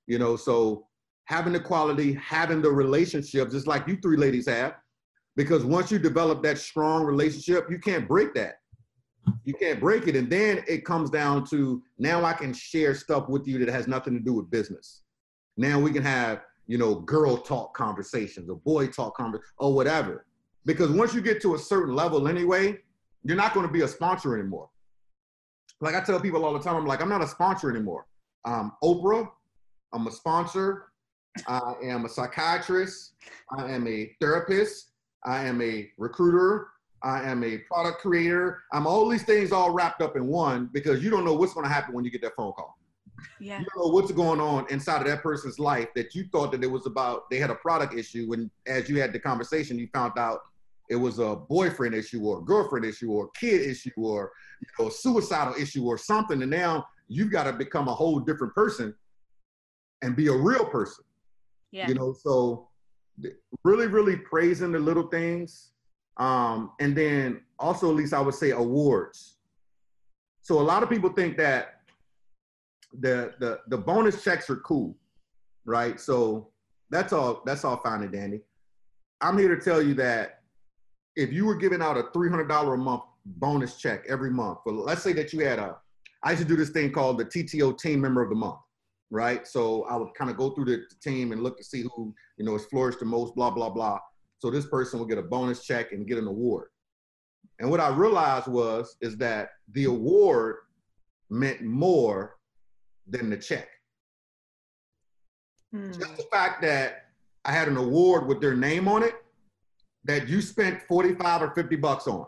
[0.09, 0.86] you know so
[1.26, 4.76] having the quality having the relationships, just like you three ladies have
[5.38, 8.55] because once you develop that strong relationship you can't break that
[9.45, 13.30] you can't break it and then it comes down to now i can share stuff
[13.30, 15.03] with you that has nothing to do with business
[15.55, 20.26] now we can have you know girl talk conversations or boy talk conversations or whatever
[20.70, 22.78] because once you get to a certain level anyway
[23.24, 24.70] you're not going to be a sponsor anymore
[25.82, 28.05] like i tell people all the time i'm like i'm not a sponsor anymore
[28.45, 29.28] um, oprah
[29.93, 30.86] I'm a sponsor.
[31.47, 33.13] I am a psychiatrist.
[33.57, 34.91] I am a therapist.
[35.26, 36.67] I am a recruiter.
[37.03, 38.63] I am a product creator.
[38.74, 41.65] I'm all these things all wrapped up in one because you don't know what's going
[41.65, 42.78] to happen when you get that phone call.
[43.39, 43.59] Yeah.
[43.59, 46.63] You don't know what's going on inside of that person's life that you thought that
[46.63, 48.32] it was about, they had a product issue.
[48.34, 50.39] and as you had the conversation, you found out
[50.90, 54.32] it was a boyfriend issue or a girlfriend issue or a kid issue or
[54.62, 56.42] you know, a suicidal issue or something.
[56.42, 58.94] And now you've got to become a whole different person
[60.02, 61.04] and be a real person.
[61.72, 61.88] Yeah.
[61.88, 62.70] You know, so
[63.64, 65.72] really, really praising the little things.
[66.18, 69.38] Um, and then also, at least I would say awards.
[70.42, 71.82] So a lot of people think that
[73.00, 74.98] the the the bonus checks are cool,
[75.66, 76.00] right?
[76.00, 76.50] So
[76.90, 78.42] that's all that's all fine and dandy.
[79.22, 80.39] I'm here to tell you that
[81.20, 85.03] if you were giving out a $300 a month bonus check every month, but let's
[85.03, 85.76] say that you had a,
[86.24, 88.59] I used to do this thing called the TTO Team Member of the Month,
[89.11, 89.45] right?
[89.45, 92.13] So I would kind of go through the, the team and look to see who
[92.38, 93.99] you know has flourished the most, blah blah blah.
[94.39, 96.70] So this person will get a bonus check and get an award.
[97.59, 100.55] And what I realized was is that the award
[101.30, 102.38] meant more
[103.07, 103.67] than the check.
[105.74, 105.91] Hmm.
[105.91, 107.07] Just the fact that
[107.43, 109.15] I had an award with their name on it
[110.06, 112.26] that you spent 45 or 50 bucks on.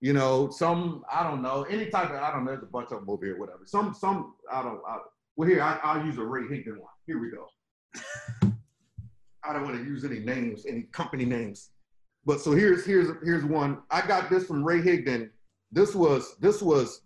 [0.00, 2.90] You know, some, I don't know, any type of, I don't know, there's a bunch
[2.90, 3.60] of them over here, whatever.
[3.66, 4.96] Some, some, I don't, I,
[5.36, 6.88] well, here, I, I'll use a Ray Higdon one.
[7.06, 7.46] Here we go.
[9.44, 11.70] I don't want to use any names, any company names.
[12.24, 13.82] But so here's, here's, here's one.
[13.90, 15.30] I got this from Ray Higdon.
[15.70, 17.02] This was, this was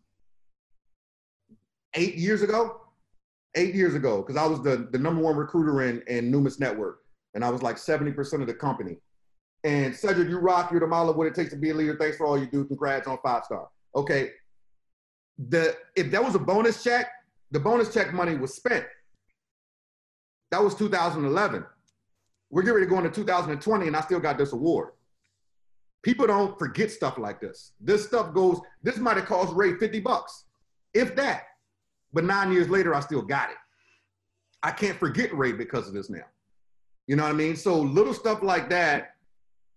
[1.94, 2.80] eight years ago
[3.54, 7.00] eight years ago because I was the, the number one recruiter in, in Numis Network.
[7.34, 8.98] And I was like 70% of the company.
[9.64, 10.70] And Cedric, you rock.
[10.70, 11.96] You're the model of what it takes to be a leader.
[11.96, 12.64] Thanks for all you do.
[12.64, 13.68] Congrats on five star.
[13.96, 14.30] Okay.
[15.48, 17.08] The if that was a bonus check,
[17.50, 18.84] the bonus check money was spent.
[20.50, 21.64] That was 2011.
[22.50, 24.90] We're getting ready to go into 2020, and I still got this award.
[26.02, 27.72] People don't forget stuff like this.
[27.80, 28.60] This stuff goes.
[28.82, 30.44] This might have cost Ray 50 bucks,
[30.92, 31.44] if that.
[32.12, 33.56] But nine years later, I still got it.
[34.62, 36.24] I can't forget Ray because of this now.
[37.06, 37.56] You know what I mean?
[37.56, 39.13] So little stuff like that,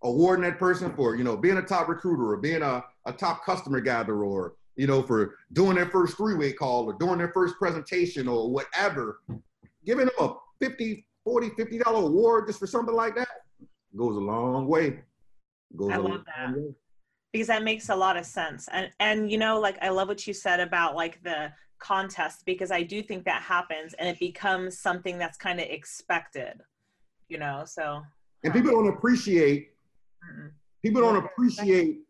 [0.02, 3.44] awarding that person for, you know, being a top recruiter or being a, a top
[3.44, 7.56] customer gatherer or, you know, for doing their first three-way call or doing their first
[7.58, 9.20] presentation or whatever,
[9.84, 10.30] giving them a
[10.60, 13.28] 50, 40, 50 dollar award just for something like that
[13.96, 15.00] goes a long way.
[15.76, 16.56] Goes I love long that.
[16.56, 16.74] way.
[17.32, 20.26] because that makes a lot of sense and and you know like i love what
[20.26, 24.78] you said about like the contest because i do think that happens and it becomes
[24.78, 26.54] something that's kind of expected
[27.28, 28.02] you know so
[28.44, 29.72] And people don't appreciate
[30.24, 30.50] Mm-mm.
[30.82, 32.00] people don't appreciate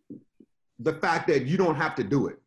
[0.78, 2.38] the fact that you don't have to do it.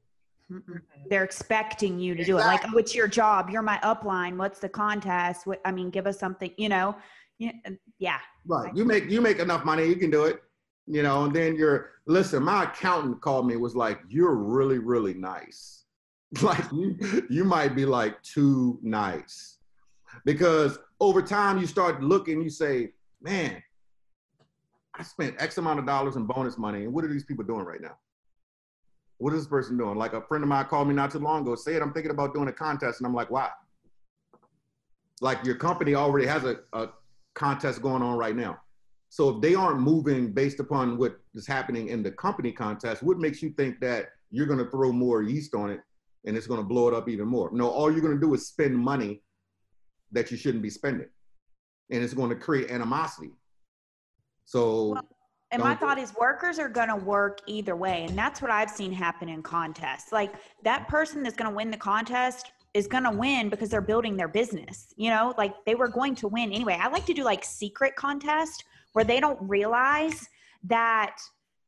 [0.51, 0.82] Mm-mm.
[1.09, 2.41] They're expecting you to do it.
[2.41, 3.49] Like, oh, it's your job.
[3.49, 4.38] You're my upline.
[4.38, 5.47] What's the contest?
[5.47, 6.95] What, I mean, give us something, you know?
[7.39, 7.51] Yeah.
[7.99, 8.18] Yeah.
[8.45, 8.76] Right.
[8.76, 10.43] You make you make enough money, you can do it.
[10.88, 15.14] You know, and then you're listen, my accountant called me, was like, You're really, really
[15.14, 15.78] nice.
[16.41, 16.97] Like you
[17.30, 19.57] you might be like too nice.
[20.24, 23.62] Because over time you start looking, you say, Man,
[25.02, 27.66] I spent X amount of dollars in bonus money, and what are these people doing
[27.66, 27.97] right now?
[29.18, 29.97] What is this person doing?
[29.97, 32.36] Like a friend of mine called me not too long ago, said I'm thinking about
[32.36, 33.49] doing a contest, and I'm like, why?
[35.20, 36.89] Like your company already has a, a
[37.34, 38.60] contest going on right now.
[39.10, 43.18] So if they aren't moving based upon what is happening in the company contest, what
[43.18, 45.82] makes you think that you're going to throw more yeast on it
[46.26, 47.49] and it's going to blow it up even more?
[47.52, 49.24] No, all you're going to do is spend money
[50.12, 51.10] that you shouldn't be spending,
[51.89, 53.32] and it's going to create animosity.
[54.52, 55.06] So Well,
[55.52, 58.04] And my thought is workers are going to work either way.
[58.04, 60.12] And that's what I've seen happen in contests.
[60.12, 60.34] Like
[60.64, 64.18] that person that's going to win the contest is going to win because they're building
[64.18, 64.93] their business.
[64.97, 66.78] You know, like they were going to win anyway.
[66.82, 70.28] I like to do like secret contest where they don't realize
[70.66, 71.16] that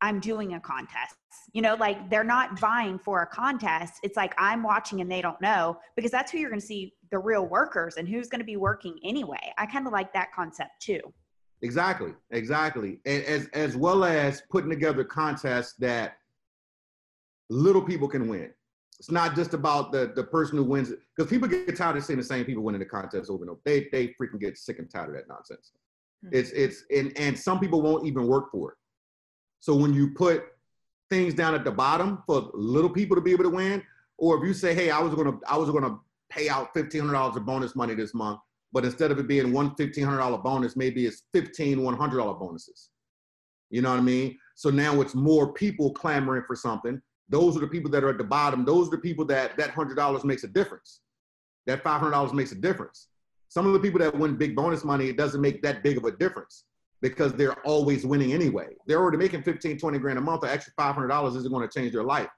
[0.02, 1.16] I'm doing a contest.
[1.54, 3.94] You know, like they're not vying for a contest.
[4.04, 6.94] It's like I'm watching and they don't know because that's who you're going to see
[7.12, 9.54] the real workers and who's going to be working anyway.
[9.58, 11.00] I kind of like that concept too.
[11.64, 13.00] Exactly, exactly.
[13.06, 16.18] And as as well as putting together contests that
[17.50, 18.52] little people can win.
[19.00, 22.04] It's not just about the the person who wins it, because people get tired of
[22.04, 23.60] seeing the same people winning the contest over and over.
[23.66, 25.72] They they freaking get sick and tired of that nonsense.
[26.26, 26.30] Mhm.
[26.34, 28.78] It's it's and and some people won't even work for it.
[29.62, 30.44] So when you put
[31.10, 33.82] things down at the bottom for little people to be able to win,
[34.18, 35.98] or if you say, hey, I was gonna I was gonna
[36.30, 38.40] pay out fifteen hundred dollars of bonus money this month,
[38.74, 42.18] but instead of it being one fifteen hundred dollar bonus, maybe it's fifteen one hundred
[42.18, 42.90] dollar bonuses.
[43.70, 44.38] You know what I mean?
[44.56, 47.02] So now it's more people clamoring for something.
[47.30, 48.66] Those are the people that are at the bottom.
[48.66, 51.02] Those are the people that that hundred dollars makes a difference.
[51.68, 53.08] That five hundred dollars makes a difference.
[53.48, 56.06] Some of the people that win big bonus money, it doesn't make that big of
[56.06, 56.66] a difference
[57.04, 58.70] because they're always winning anyway.
[58.88, 60.42] They're already making 15, 20 grand a month.
[60.42, 62.30] The extra $500 isn't going to change their life.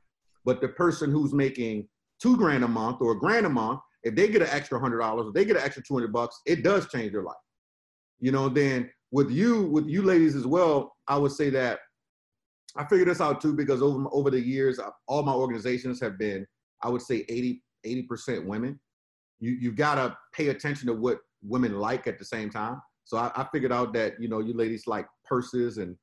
[0.44, 1.88] But the person who's making
[2.20, 5.00] two grand a month or a grand a month, if they get an extra hundred
[5.00, 7.36] dollars, if they get an extra 200 bucks, it does change their life.
[8.20, 11.80] You know, then with you, with you ladies as well, I would say that
[12.78, 16.46] I figured this out too because over over the years, all my organizations have been,
[16.84, 18.80] I would say 80, 80% women.
[19.40, 23.18] You, you've got to pay attention to what women like at the same time So
[23.18, 25.96] I, I figured out that you know you ladies like purses and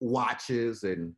[0.00, 1.12] watches and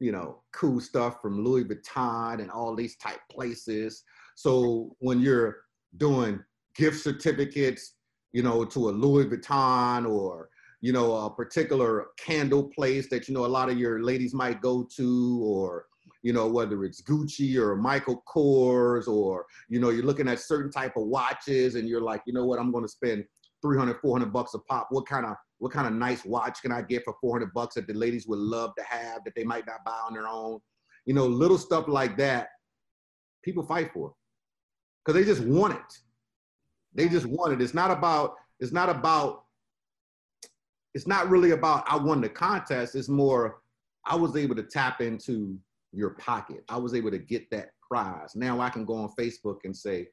[0.00, 4.02] you know cool stuff from Louis Vuitton and all these type places.
[4.36, 5.56] So when you're
[5.96, 6.42] doing
[6.76, 7.94] gift certificates,
[8.32, 10.48] you know, to a Louis Vuitton or
[10.82, 14.60] you know a particular candle place that you know a lot of your ladies might
[14.60, 15.86] go to or
[16.22, 20.70] you know whether it's gucci or michael kors or you know you're looking at certain
[20.70, 22.58] type of watches and you're like you know what?
[22.58, 23.24] I'm going to spend
[23.62, 24.88] 300 400 bucks a pop.
[24.90, 27.86] What kind of what kind of nice watch can i get for 400 bucks that
[27.86, 30.60] the ladies would love to have that they might not buy on their own?
[31.06, 32.48] You know little stuff like that
[33.42, 34.12] people fight for
[35.06, 35.98] because they just want it
[36.94, 39.44] they just want it it's not about it's not about
[40.96, 42.94] it's not really about I won the contest.
[42.94, 43.58] It's more
[44.06, 45.58] I was able to tap into
[45.92, 46.64] your pocket.
[46.70, 48.34] I was able to get that prize.
[48.34, 50.08] Now I can go on Facebook and say,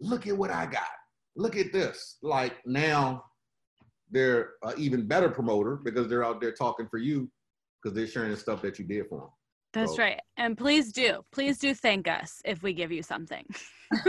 [0.00, 0.86] look at what I got.
[1.34, 2.18] Look at this.
[2.22, 3.24] Like now
[4.08, 7.28] they're an even better promoter because they're out there talking for you
[7.82, 9.30] because they're sharing the stuff that you did for them.
[9.74, 10.02] That's so.
[10.02, 10.20] right.
[10.36, 13.44] And please do, please do thank us if we give you something.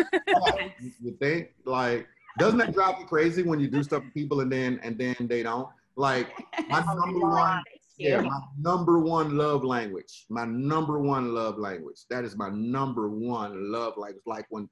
[1.02, 2.08] you think like
[2.38, 5.16] doesn't that drive you crazy when you do stuff for people and then and then
[5.22, 5.68] they don't?
[5.96, 6.28] Like
[6.70, 7.64] my number one,
[7.98, 10.26] yeah, my number one love language.
[10.30, 12.06] My number one love language.
[12.10, 14.24] That is my number one love language.
[14.26, 14.70] Like when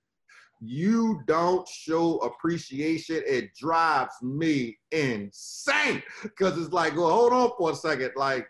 [0.59, 6.03] you don't show appreciation, it drives me insane.
[6.37, 8.11] Cause it's like, well, hold on for a second.
[8.15, 8.47] Like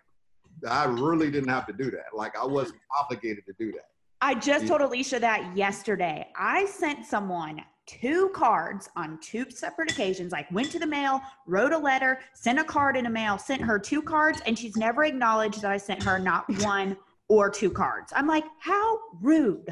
[0.69, 2.15] I really didn't have to do that.
[2.15, 3.87] Like I wasn't obligated to do that.
[4.21, 6.27] I just told Alicia that yesterday.
[6.37, 11.73] I sent someone two cards on two separate occasions like went to the mail wrote
[11.73, 15.03] a letter sent a card in the mail sent her two cards and she's never
[15.03, 16.95] acknowledged that i sent her not one
[17.27, 19.67] or two cards i'm like how rude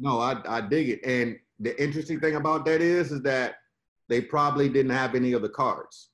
[0.00, 3.54] no I, I dig it and the interesting thing about that is is that
[4.08, 6.08] they probably didn't have any of the cards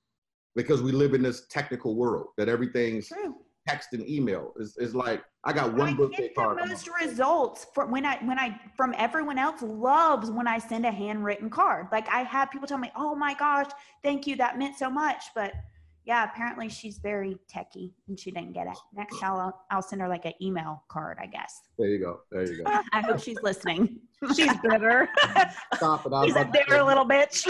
[0.58, 3.36] because we live in this technical world that everything's True
[3.68, 4.54] text and email.
[4.58, 6.56] It's, it's like I got one I birthday card.
[6.56, 10.90] Most results from when I when I from everyone else loves when I send a
[10.90, 11.88] handwritten card.
[11.92, 13.70] Like I have people tell me, "Oh my gosh,
[14.02, 15.52] thank you, that meant so much." But
[16.08, 18.78] yeah, apparently she's very techy and she didn't get it.
[18.94, 21.60] Next, I'll I'll send her like an email card, I guess.
[21.78, 22.20] There you go.
[22.32, 22.80] There you go.
[22.94, 23.98] I hope she's listening.
[24.34, 25.06] She's bitter.
[25.74, 26.12] Stop it.
[26.24, 27.44] She's a bitter little bitch.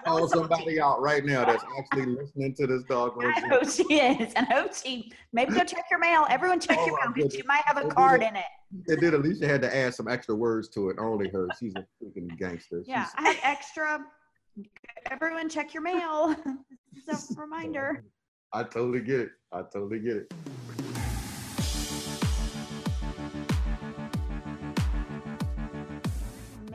[0.04, 3.22] call somebody out right now that's actually listening to this dog.
[3.22, 4.32] I hope she is.
[4.34, 6.26] And I hope she maybe go check your mail.
[6.30, 8.44] Everyone check oh, your mail because you might have a card in it.
[8.86, 9.12] It did.
[9.12, 10.96] Alicia had to add some extra words to it.
[10.98, 11.46] Only her.
[11.60, 12.82] She's a freaking gangster.
[12.86, 14.00] Yeah, She's, I have extra.
[15.10, 16.36] Everyone check your mail.
[17.06, 18.04] It's a reminder.
[18.52, 19.30] I totally get it.
[19.52, 20.32] I totally get it.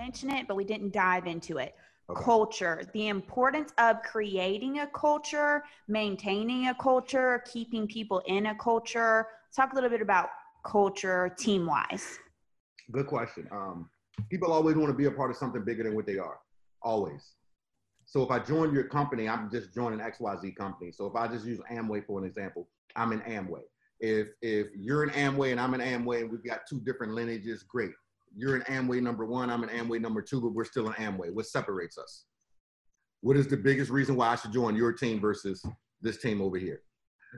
[0.10, 1.76] mention it, but we didn't dive into it.
[2.10, 2.24] Okay.
[2.24, 9.28] Culture, the importance of creating a culture, maintaining a culture, keeping people in a culture.
[9.46, 10.30] Let's talk a little bit about
[10.66, 12.18] culture team wise.
[12.92, 13.48] Good question.
[13.52, 13.90] Um,
[14.32, 16.40] people always want to be a part of something bigger than what they are,
[16.82, 17.36] always.
[18.10, 20.92] So if I join your company, I'm just joining XYZ company.
[20.92, 23.62] So if I just use Amway for an example, I'm in Amway.
[24.00, 27.64] If if you're in Amway and I'm in Amway and we've got two different lineages,
[27.64, 27.92] great
[28.36, 31.34] you're in Amway number one, I'm in Amway number two, but we're still in Amway.
[31.34, 32.26] What separates us?
[33.22, 35.64] What is the biggest reason why I should join your team versus
[36.02, 36.82] this team over here?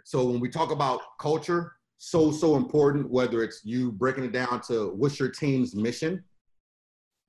[0.06, 4.62] So when we talk about culture, so, so important, whether it's you breaking it down
[4.68, 6.24] to what's your team's mission,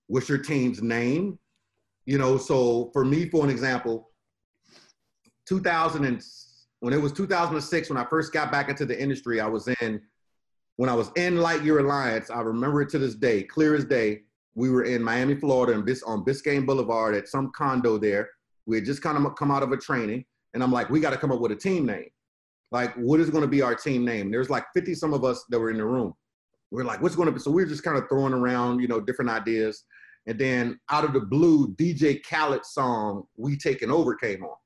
[0.07, 1.39] what's your team's name,
[2.07, 4.11] you know, so for me, for an example,
[5.47, 6.23] 2000 and
[6.81, 10.01] when it was 2006, when I first got back into the industry, I was in
[10.77, 14.23] when I was in Lightyear Alliance, I remember it to this day, clear as day.
[14.55, 18.31] We were in Miami, Florida, and Bis- on Biscayne Boulevard at some condo there.
[18.67, 20.25] We had just kind of come out of a training,
[20.55, 22.09] and I'm like, we got to come up with a team name.
[22.71, 24.31] Like, what is going to be our team name?
[24.31, 26.15] There's like 50 some of us that were in the room.
[26.71, 27.39] We're like, what's going to be?
[27.39, 29.85] So we are just kind of throwing around, you know, different ideas.
[30.27, 34.57] And then out of the blue, DJ Khaled's song "We Taking Over" came on.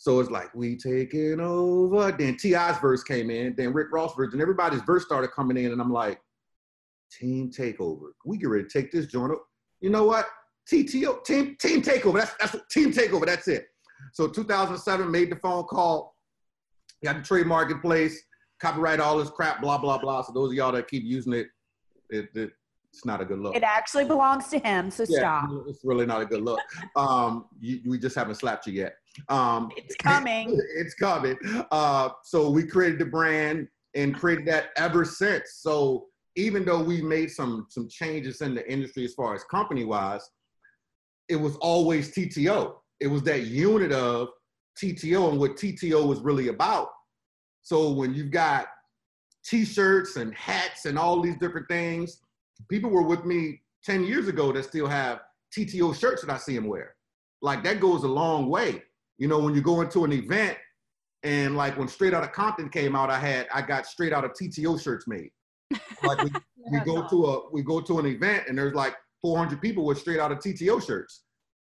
[0.00, 2.10] So it's like we taking over.
[2.10, 5.72] Then T.I.'s verse came in, then Rick Ross verse, and everybody's verse started coming in,
[5.72, 6.18] and I'm like,
[7.12, 8.12] team takeover.
[8.24, 9.44] We get ready to take this joint up.
[9.82, 10.26] You know what?
[10.72, 12.14] TTO, team, team takeover.
[12.14, 13.26] That's that's team takeover.
[13.26, 13.66] That's it.
[14.14, 16.16] So 2007 made the phone call,
[17.04, 18.18] got the trademark in place,
[18.58, 20.22] copyright all this crap, blah blah blah.
[20.22, 21.48] So those of y'all that keep using it,
[22.08, 22.52] it, it
[22.92, 23.54] it's not a good look.
[23.54, 25.50] It actually belongs to him, so yeah, stop.
[25.68, 26.60] It's really not a good look.
[26.96, 28.94] Um, you, we just haven't slapped you yet.
[29.28, 30.60] Um, it's coming.
[30.76, 31.38] it's coming.
[31.70, 35.54] Uh, so we created the brand and created that ever since.
[35.54, 36.06] So
[36.36, 40.28] even though we made some some changes in the industry as far as company wise,
[41.28, 42.74] it was always TTO.
[43.00, 44.28] it was that unit of
[44.82, 46.88] TTO and what TTO was really about.
[47.62, 48.66] So when you've got
[49.44, 52.20] t-shirts and hats and all these different things,
[52.68, 55.20] people were with me 10 years ago that still have
[55.56, 56.94] TTO shirts that I see them wear.
[57.42, 58.82] Like that goes a long way.
[59.18, 60.56] You know, when you go into an event
[61.22, 64.32] and like when Straight Outta Compton came out, I had I got straight out of
[64.32, 65.30] TTO shirts made.
[66.02, 66.30] Like we,
[66.72, 69.98] we go to a we go to an event and there's like 400 people with
[69.98, 71.24] straight out of TTO shirts.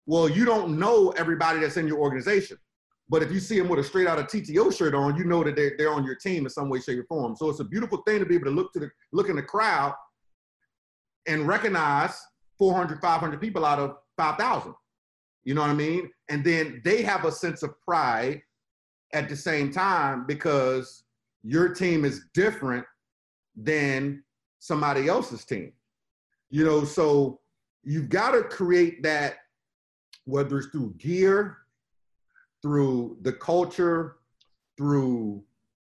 [0.06, 2.58] Well, you don't know everybody that's in your organization.
[3.08, 5.44] But if you see them with a straight out of TTO shirt on, you know
[5.44, 7.36] that they're, they're on your team in some way, shape, or form.
[7.36, 9.42] So it's a beautiful thing to be able to look to the look in the
[9.42, 9.94] crowd
[11.27, 12.20] and recognize
[12.59, 14.74] 400, 500 people out of 5,000.
[15.44, 16.11] You know what I mean?
[16.28, 18.43] And then they have a sense of pride
[19.12, 21.05] at the same time because
[21.43, 22.85] your team is different
[23.55, 24.23] than
[24.59, 25.73] somebody else's team.
[26.51, 27.40] You know, so
[27.85, 29.36] you've got to create that,
[30.24, 31.59] whether it's through gear,
[32.62, 34.16] through the culture,
[34.77, 35.43] through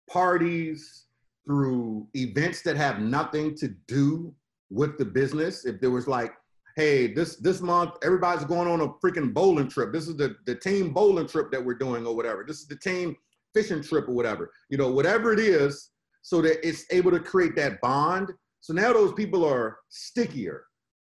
[0.09, 1.05] parties,
[1.45, 4.33] through events that have nothing to do
[4.73, 5.65] with the business.
[5.65, 6.33] If there was like,
[6.75, 9.93] hey, this this month everybody's going on a freaking bowling trip.
[9.93, 12.43] This is the the team bowling trip that we're doing or whatever.
[12.47, 13.15] This is the team
[13.53, 14.51] fishing trip or whatever.
[14.69, 15.91] You know, whatever it is,
[16.23, 18.31] so that it's able to create that bond.
[18.61, 20.63] So now those people are stickier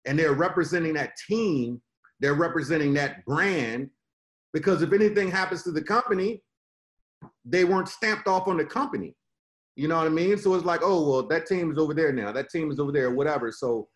[0.05, 1.81] and they're representing that team,
[2.19, 3.89] they're representing that brand.
[4.53, 6.41] Because if anything happens to the company,
[7.43, 9.15] they weren't stamped off on the company.
[9.75, 10.37] You know what I mean?
[10.37, 12.31] So it's like, oh, well, that team is over there now.
[12.31, 13.51] That team is over there, whatever.
[13.51, 13.89] So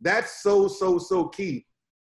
[0.00, 1.66] that's so, so, so key.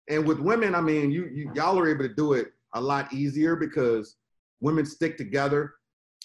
[0.10, 3.12] And with women, I mean, you, you y'all are able to do it a lot
[3.14, 4.18] easier because
[4.62, 5.74] women stick together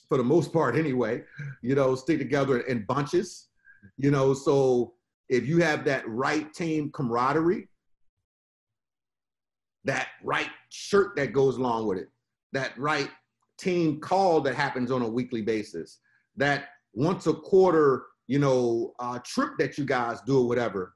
[0.08, 1.22] for the most part anyway,
[1.62, 3.48] you know, stick together in bunches,
[3.96, 4.34] you know.
[4.34, 4.94] So
[5.28, 7.68] if you have that right team camaraderie,
[9.84, 12.08] that right shirt that goes along with it,
[12.52, 13.10] that right
[13.58, 15.98] team call that happens on a weekly basis,
[16.36, 20.94] that once a quarter, you know, uh, trip that you guys do or whatever,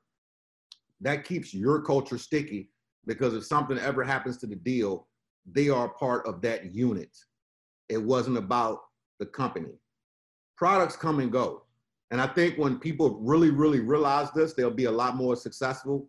[1.00, 2.70] that keeps your culture sticky
[3.06, 5.06] because if something ever happens to the deal,
[5.50, 7.16] they are part of that unit.
[7.88, 8.80] It wasn't about
[9.18, 9.78] the company.
[10.56, 11.62] Products come and go.
[12.10, 16.08] And I think when people really, really realize this, they'll be a lot more successful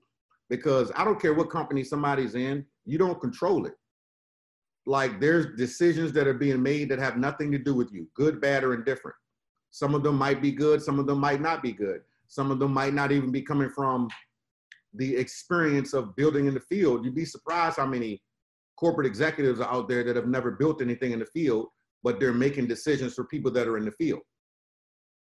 [0.50, 3.74] because I don't care what company somebody's in, you don't control it.
[4.88, 8.42] Like there's decisions that are being made that have nothing to do with you, good,
[8.42, 9.16] bad, or indifferent.
[9.70, 12.02] Some of them might be good, some of them might not be good.
[12.30, 14.10] Some of them might not even be coming from
[14.94, 17.06] the experience of building in the field.
[17.06, 18.22] You'd be surprised how many
[18.76, 21.68] corporate executives are out there that have never built anything in the field
[22.04, 24.22] but they're making decisions for people that are in the field.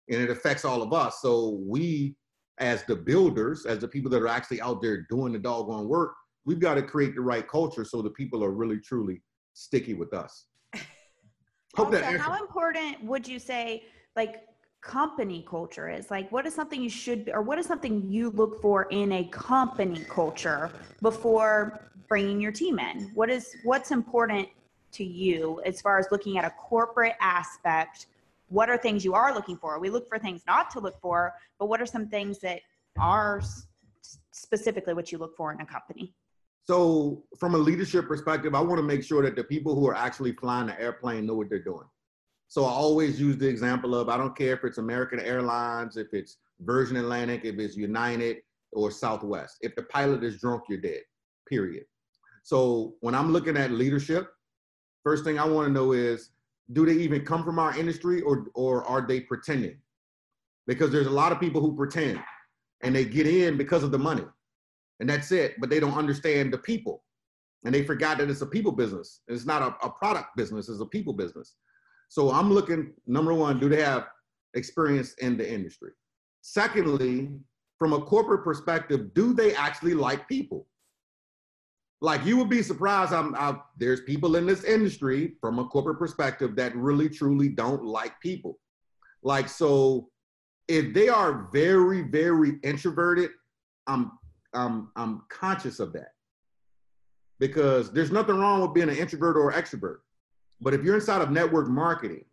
[0.10, 1.22] And it affects all of us.
[1.22, 2.16] So we,
[2.60, 6.14] as the builders, as the people that are actually out there doing the doggone work,
[6.46, 9.22] we've got to create the right culture so the people are really truly
[9.58, 10.46] sticky with us.
[11.76, 13.84] Hope also, that how important would you say
[14.16, 14.44] like
[14.82, 16.12] company culture is?
[16.12, 19.24] Like what is something you should or what is something you look for in a
[19.26, 20.72] company culture
[21.02, 23.12] before bringing your team in?
[23.16, 24.48] What is what's important
[24.94, 28.08] to you as far as looking at a corporate aspect?
[28.50, 29.78] What are things you are looking for?
[29.80, 32.62] We look for things not to look for, but what are some things that
[32.98, 33.42] are
[34.32, 36.14] specifically what you look for in a company?
[36.68, 39.96] So, from a leadership perspective, I want to make sure that the people who are
[39.96, 41.88] actually flying the airplane know what they're doing.
[42.50, 46.08] So, I always use the example of I don't care if it's American Airlines, if
[46.14, 48.38] it's Virgin Atlantic, if it's United
[48.74, 49.58] or Southwest.
[49.62, 51.02] If the pilot is drunk, you're dead,
[51.48, 51.86] period.
[52.44, 54.34] So, when I'm looking at leadership,
[55.08, 56.32] First thing I want to know is,
[56.74, 59.78] do they even come from our industry or, or are they pretending?
[60.66, 62.22] Because there's a lot of people who pretend
[62.82, 64.26] and they get in because of the money
[65.00, 67.04] and that's it, but they don't understand the people.
[67.66, 69.22] And they forgot that it's a people business.
[69.28, 71.56] It's not a, a product business, it's a people business.
[72.10, 74.08] So I'm looking, number one, do they have
[74.54, 75.92] experience in the industry?
[76.42, 77.30] Secondly,
[77.78, 80.68] from a corporate perspective, do they actually like people?
[82.02, 83.14] like you would be surprised.
[83.14, 87.84] I'm, I'm, there's people in this industry from a corporate perspective that really truly don't
[87.84, 88.60] like people.
[89.24, 90.10] Like so,
[90.68, 93.32] if they are very very introverted,
[93.88, 94.12] I'm
[94.58, 96.12] I'm I'm conscious of that
[97.40, 99.98] because there's nothing wrong with being an introvert or extrovert.
[100.60, 102.26] But if you're inside of network marketing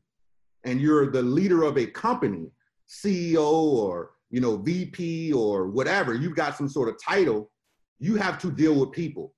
[0.65, 2.51] and you're the leader of a company,
[2.89, 7.51] CEO or you know VP or whatever, you've got some sort of title,
[7.99, 9.35] you have to deal with people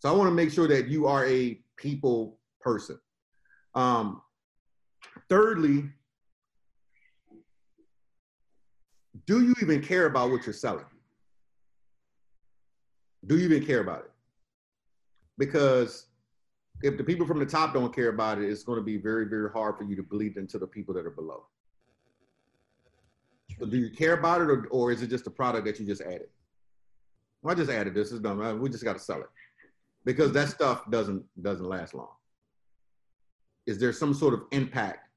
[0.00, 2.98] so I want to make sure that you are a people person.
[3.74, 4.22] Um,
[5.28, 5.90] thirdly,
[9.26, 10.86] do you even care about what you're selling?
[13.26, 14.10] Do you even care about it?
[15.38, 16.06] Because
[16.82, 19.26] if the people from the top don't care about it, it's going to be very,
[19.26, 21.44] very hard for you to bleed into the people that are below.
[23.58, 25.86] So do you care about it, or, or is it just a product that you
[25.86, 26.28] just added?
[27.42, 28.10] Well, I just added this.
[28.10, 28.60] It's done.
[28.60, 29.28] We just got to sell it
[30.04, 32.10] because that stuff doesn't doesn't last long.
[33.66, 35.08] Is there some sort of impact?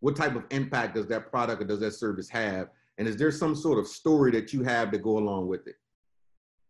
[0.00, 2.68] What type of impact does that product or does that service have?
[2.98, 5.76] And is there some sort of story that you have to go along with it?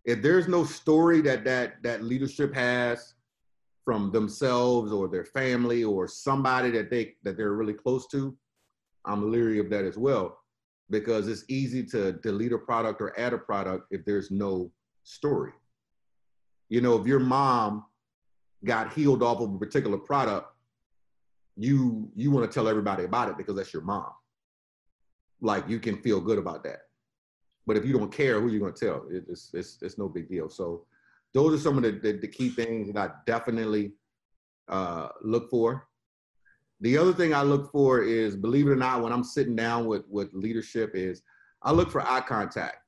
[0.05, 3.15] If there's no story that that that leadership has
[3.85, 8.37] from themselves or their family or somebody that they that they're really close to,
[9.05, 10.39] I'm leery of that as well
[10.91, 14.73] because it's easy to delete a product or add a product if there's no
[15.05, 15.53] story.
[16.69, 17.85] You know, if your mom
[18.65, 20.49] got healed off of a particular product,
[21.57, 24.11] you you want to tell everybody about it because that's your mom.
[25.41, 26.88] Like you can feel good about that.
[27.69, 29.05] But if you don't care, who are you going to tell?
[29.11, 30.49] It's, it's it's no big deal.
[30.49, 30.87] So
[31.35, 33.93] those are some of the, the, the key things that I definitely
[34.69, 35.87] uh, look for.
[36.81, 39.85] The other thing I look for is, believe it or not, when I'm sitting down
[39.85, 41.21] with with leadership, is
[41.63, 42.79] I look for eye contact.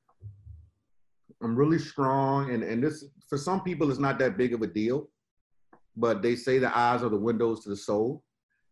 [1.43, 4.67] I'm really strong, and and this for some people it's not that big of a
[4.67, 5.11] deal,
[5.95, 8.23] but they say the eyes are the windows to the soul,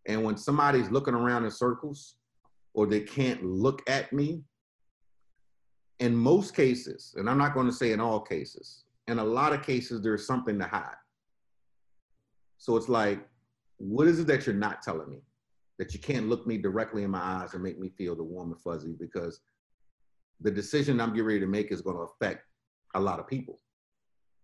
[0.07, 2.15] and when somebody's looking around in circles,
[2.73, 4.44] or they can't look at me,
[5.99, 9.53] in most cases, and I'm not going to say in all cases, in a lot
[9.53, 10.95] of cases there's something to hide.
[12.57, 13.26] So it's like
[13.80, 15.19] what is it that you're not telling me?
[15.80, 18.51] That you can't look me directly in my eyes and make me feel the warm
[18.51, 19.39] and fuzzy because
[20.41, 22.45] the decision I'm getting ready to make is going to affect
[22.95, 23.59] a lot of people.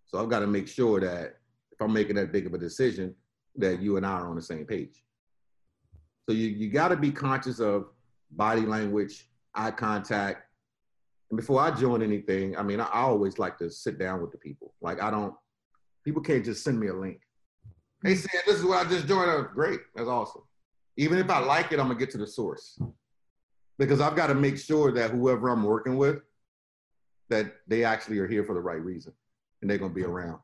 [0.05, 1.37] So I've got to make sure that
[1.71, 3.13] if I'm making that big of a decision,
[3.57, 5.03] that you and I are on the same page.
[6.27, 7.87] So you, you got to be conscious of
[8.31, 10.44] body language, eye contact.
[11.29, 14.31] And before I join anything, I mean, I, I always like to sit down with
[14.31, 14.73] the people.
[14.81, 15.33] Like I don't,
[16.03, 17.21] people can't just send me a link.
[18.03, 18.17] They mm.
[18.17, 19.29] said, this is what I just joined.
[19.29, 19.79] Oh, great.
[19.95, 20.43] That's awesome.
[20.97, 22.79] Even if I like it, I'm going to get to the source.
[23.77, 26.19] Because I've got to make sure that whoever I'm working with,
[27.29, 29.11] that they actually are here for the right reason
[29.61, 30.09] and they're going to be mm.
[30.09, 30.39] around.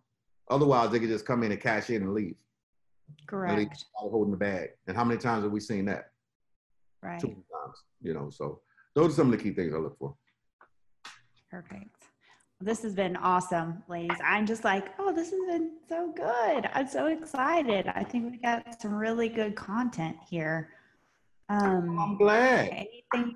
[0.49, 2.35] Otherwise, they could just come in and cash in and leave.
[3.27, 3.59] Correct.
[3.59, 4.69] And holding the bag.
[4.87, 6.11] And how many times have we seen that?
[7.01, 7.19] Right.
[7.19, 8.61] Two times, you know, so
[8.95, 10.15] those are some of the key things I look for.
[11.51, 12.05] Perfect.
[12.61, 14.17] This has been awesome, ladies.
[14.23, 16.69] I'm just like, oh, this has been so good.
[16.73, 17.91] I'm so excited.
[17.93, 20.69] I think we got some really good content here.
[21.49, 22.69] Um, I'm glad.
[22.69, 23.35] Anything?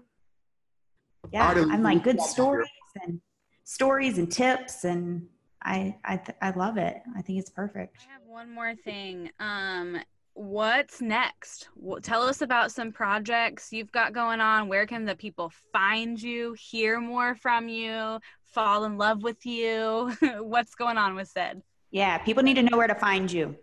[1.34, 2.70] Yeah, I'm like good stories
[3.04, 3.20] and
[3.66, 5.28] stories and tips, and
[5.62, 7.02] I I I love it.
[7.18, 7.98] I think it's perfect.
[8.08, 9.30] I have one more thing.
[9.42, 10.00] Um,
[10.36, 11.70] what's next?
[12.04, 14.68] Tell us about some projects you've got going on.
[14.68, 20.14] Where can the people find you, hear more from you, fall in love with you?
[20.40, 21.62] what's going on with Sid?
[21.90, 23.56] Yeah, people need to know where to find you.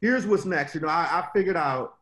[0.00, 0.74] Here's what's next.
[0.74, 1.96] You know, I, I figured out,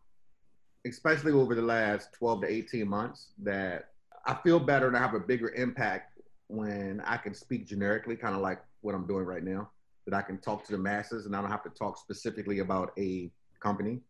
[0.87, 3.91] especially over the last 12 to 18 months, that
[4.25, 8.37] I feel better and I have a bigger impact when I can speak generically, kind
[8.37, 9.70] of like what I'm doing right now,
[10.07, 12.93] that I can talk to the masses and I don't have to talk specifically about
[12.97, 14.01] a company.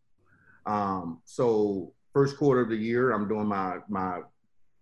[0.65, 4.21] Um, so first quarter of the year, I'm doing my my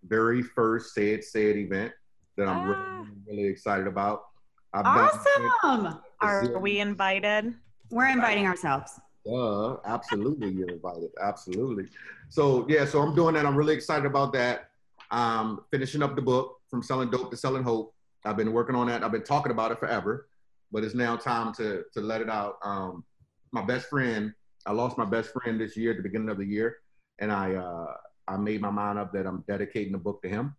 [0.06, 1.92] very first Say It Say It event
[2.38, 3.00] that I'm ah.
[3.00, 4.26] really, really excited about.
[4.74, 6.00] I've awesome.
[6.22, 7.54] Are we invited?
[7.90, 9.00] We're inviting ourselves.
[9.32, 11.10] Uh, absolutely, you're invited.
[11.22, 11.88] Absolutely.
[12.30, 13.46] So yeah, so I'm doing that.
[13.46, 14.70] I'm really excited about that.
[15.12, 17.94] Um, finishing up the book from selling dope to selling hope.
[18.26, 19.04] I've been working on that.
[19.04, 20.28] I've been talking about it forever,
[20.72, 22.58] but it's now time to to let it out.
[22.64, 23.04] Um,
[23.52, 24.34] my best friend,
[24.68, 26.78] I lost my best friend this year at the beginning of the year,
[27.20, 27.94] and I uh,
[28.28, 30.56] I made my mind up that I'm dedicating the book to him.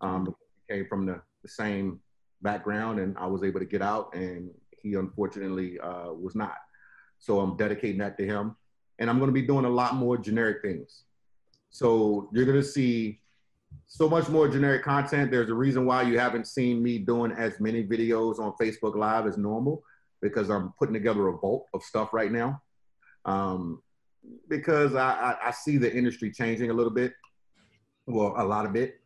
[0.00, 0.34] Um,
[0.68, 2.00] came from the, the same
[2.40, 4.50] background and I was able to get out and
[4.82, 6.56] he unfortunately uh, was not.
[7.18, 8.56] So I'm dedicating that to him.
[8.98, 11.04] And I'm going to be doing a lot more generic things.
[11.70, 13.20] So you're going to see
[13.86, 15.30] so much more generic content.
[15.30, 19.26] There's a reason why you haven't seen me doing as many videos on Facebook Live
[19.26, 19.82] as normal
[20.20, 22.60] because I'm putting together a bulk of stuff right now.
[23.24, 23.82] Um,
[24.48, 27.12] because I, I, I see the industry changing a little bit,
[28.06, 29.00] well, a lot of it.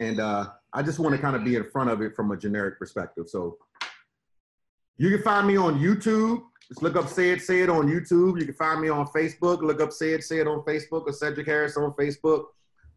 [0.00, 2.36] And uh, I just want to kind of be in front of it from a
[2.36, 3.28] generic perspective.
[3.28, 3.58] So
[4.96, 6.42] you can find me on YouTube.
[6.68, 8.38] Just look up Say It, Say It on YouTube.
[8.38, 9.62] You can find me on Facebook.
[9.62, 12.44] Look up Say It, Say It on Facebook or Cedric Harris on Facebook.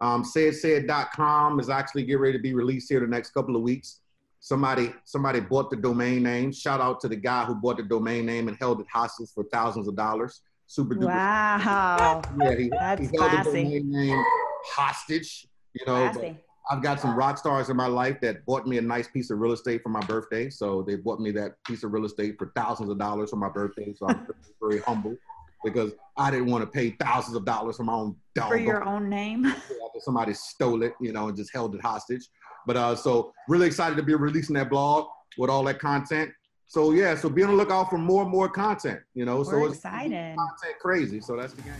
[0.01, 4.01] Um, sayitsayit.com is actually getting ready to be released here the next couple of weeks.
[4.41, 6.51] Somebody somebody bought the domain name.
[6.51, 9.45] Shout out to the guy who bought the domain name and held it hostage for
[9.45, 10.41] thousands of dollars.
[10.67, 11.07] Super duper.
[11.07, 12.21] Wow.
[12.41, 13.79] Yeah, he, That's he classy.
[13.83, 14.23] name
[14.65, 15.47] hostage.
[15.73, 16.37] You know,
[16.71, 19.39] I've got some rock stars in my life that bought me a nice piece of
[19.39, 20.49] real estate for my birthday.
[20.49, 23.49] So they bought me that piece of real estate for thousands of dollars for my
[23.49, 23.93] birthday.
[23.93, 24.25] So I'm
[24.61, 25.15] very humble.
[25.63, 28.49] because I didn't want to pay thousands of dollars for my own dog.
[28.49, 29.53] For your own name.
[29.99, 32.27] Somebody stole it, you know, and just held it hostage.
[32.65, 35.07] But uh, so really excited to be releasing that blog
[35.37, 36.31] with all that content.
[36.73, 38.99] So yeah, so be on the lookout for more and more content.
[39.13, 40.35] You know, We're so it's excited.
[40.35, 41.21] content crazy.
[41.21, 41.75] So that's the game.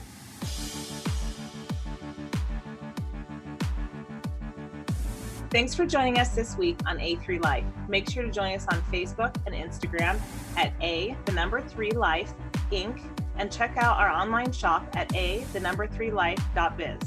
[5.49, 7.63] Thanks for joining us this week on A3 Life.
[7.87, 10.19] Make sure to join us on Facebook and Instagram
[10.57, 12.31] at A, the number three life,
[12.71, 13.01] Inc.,
[13.37, 16.99] and check out our online shop at A, the number three life.biz.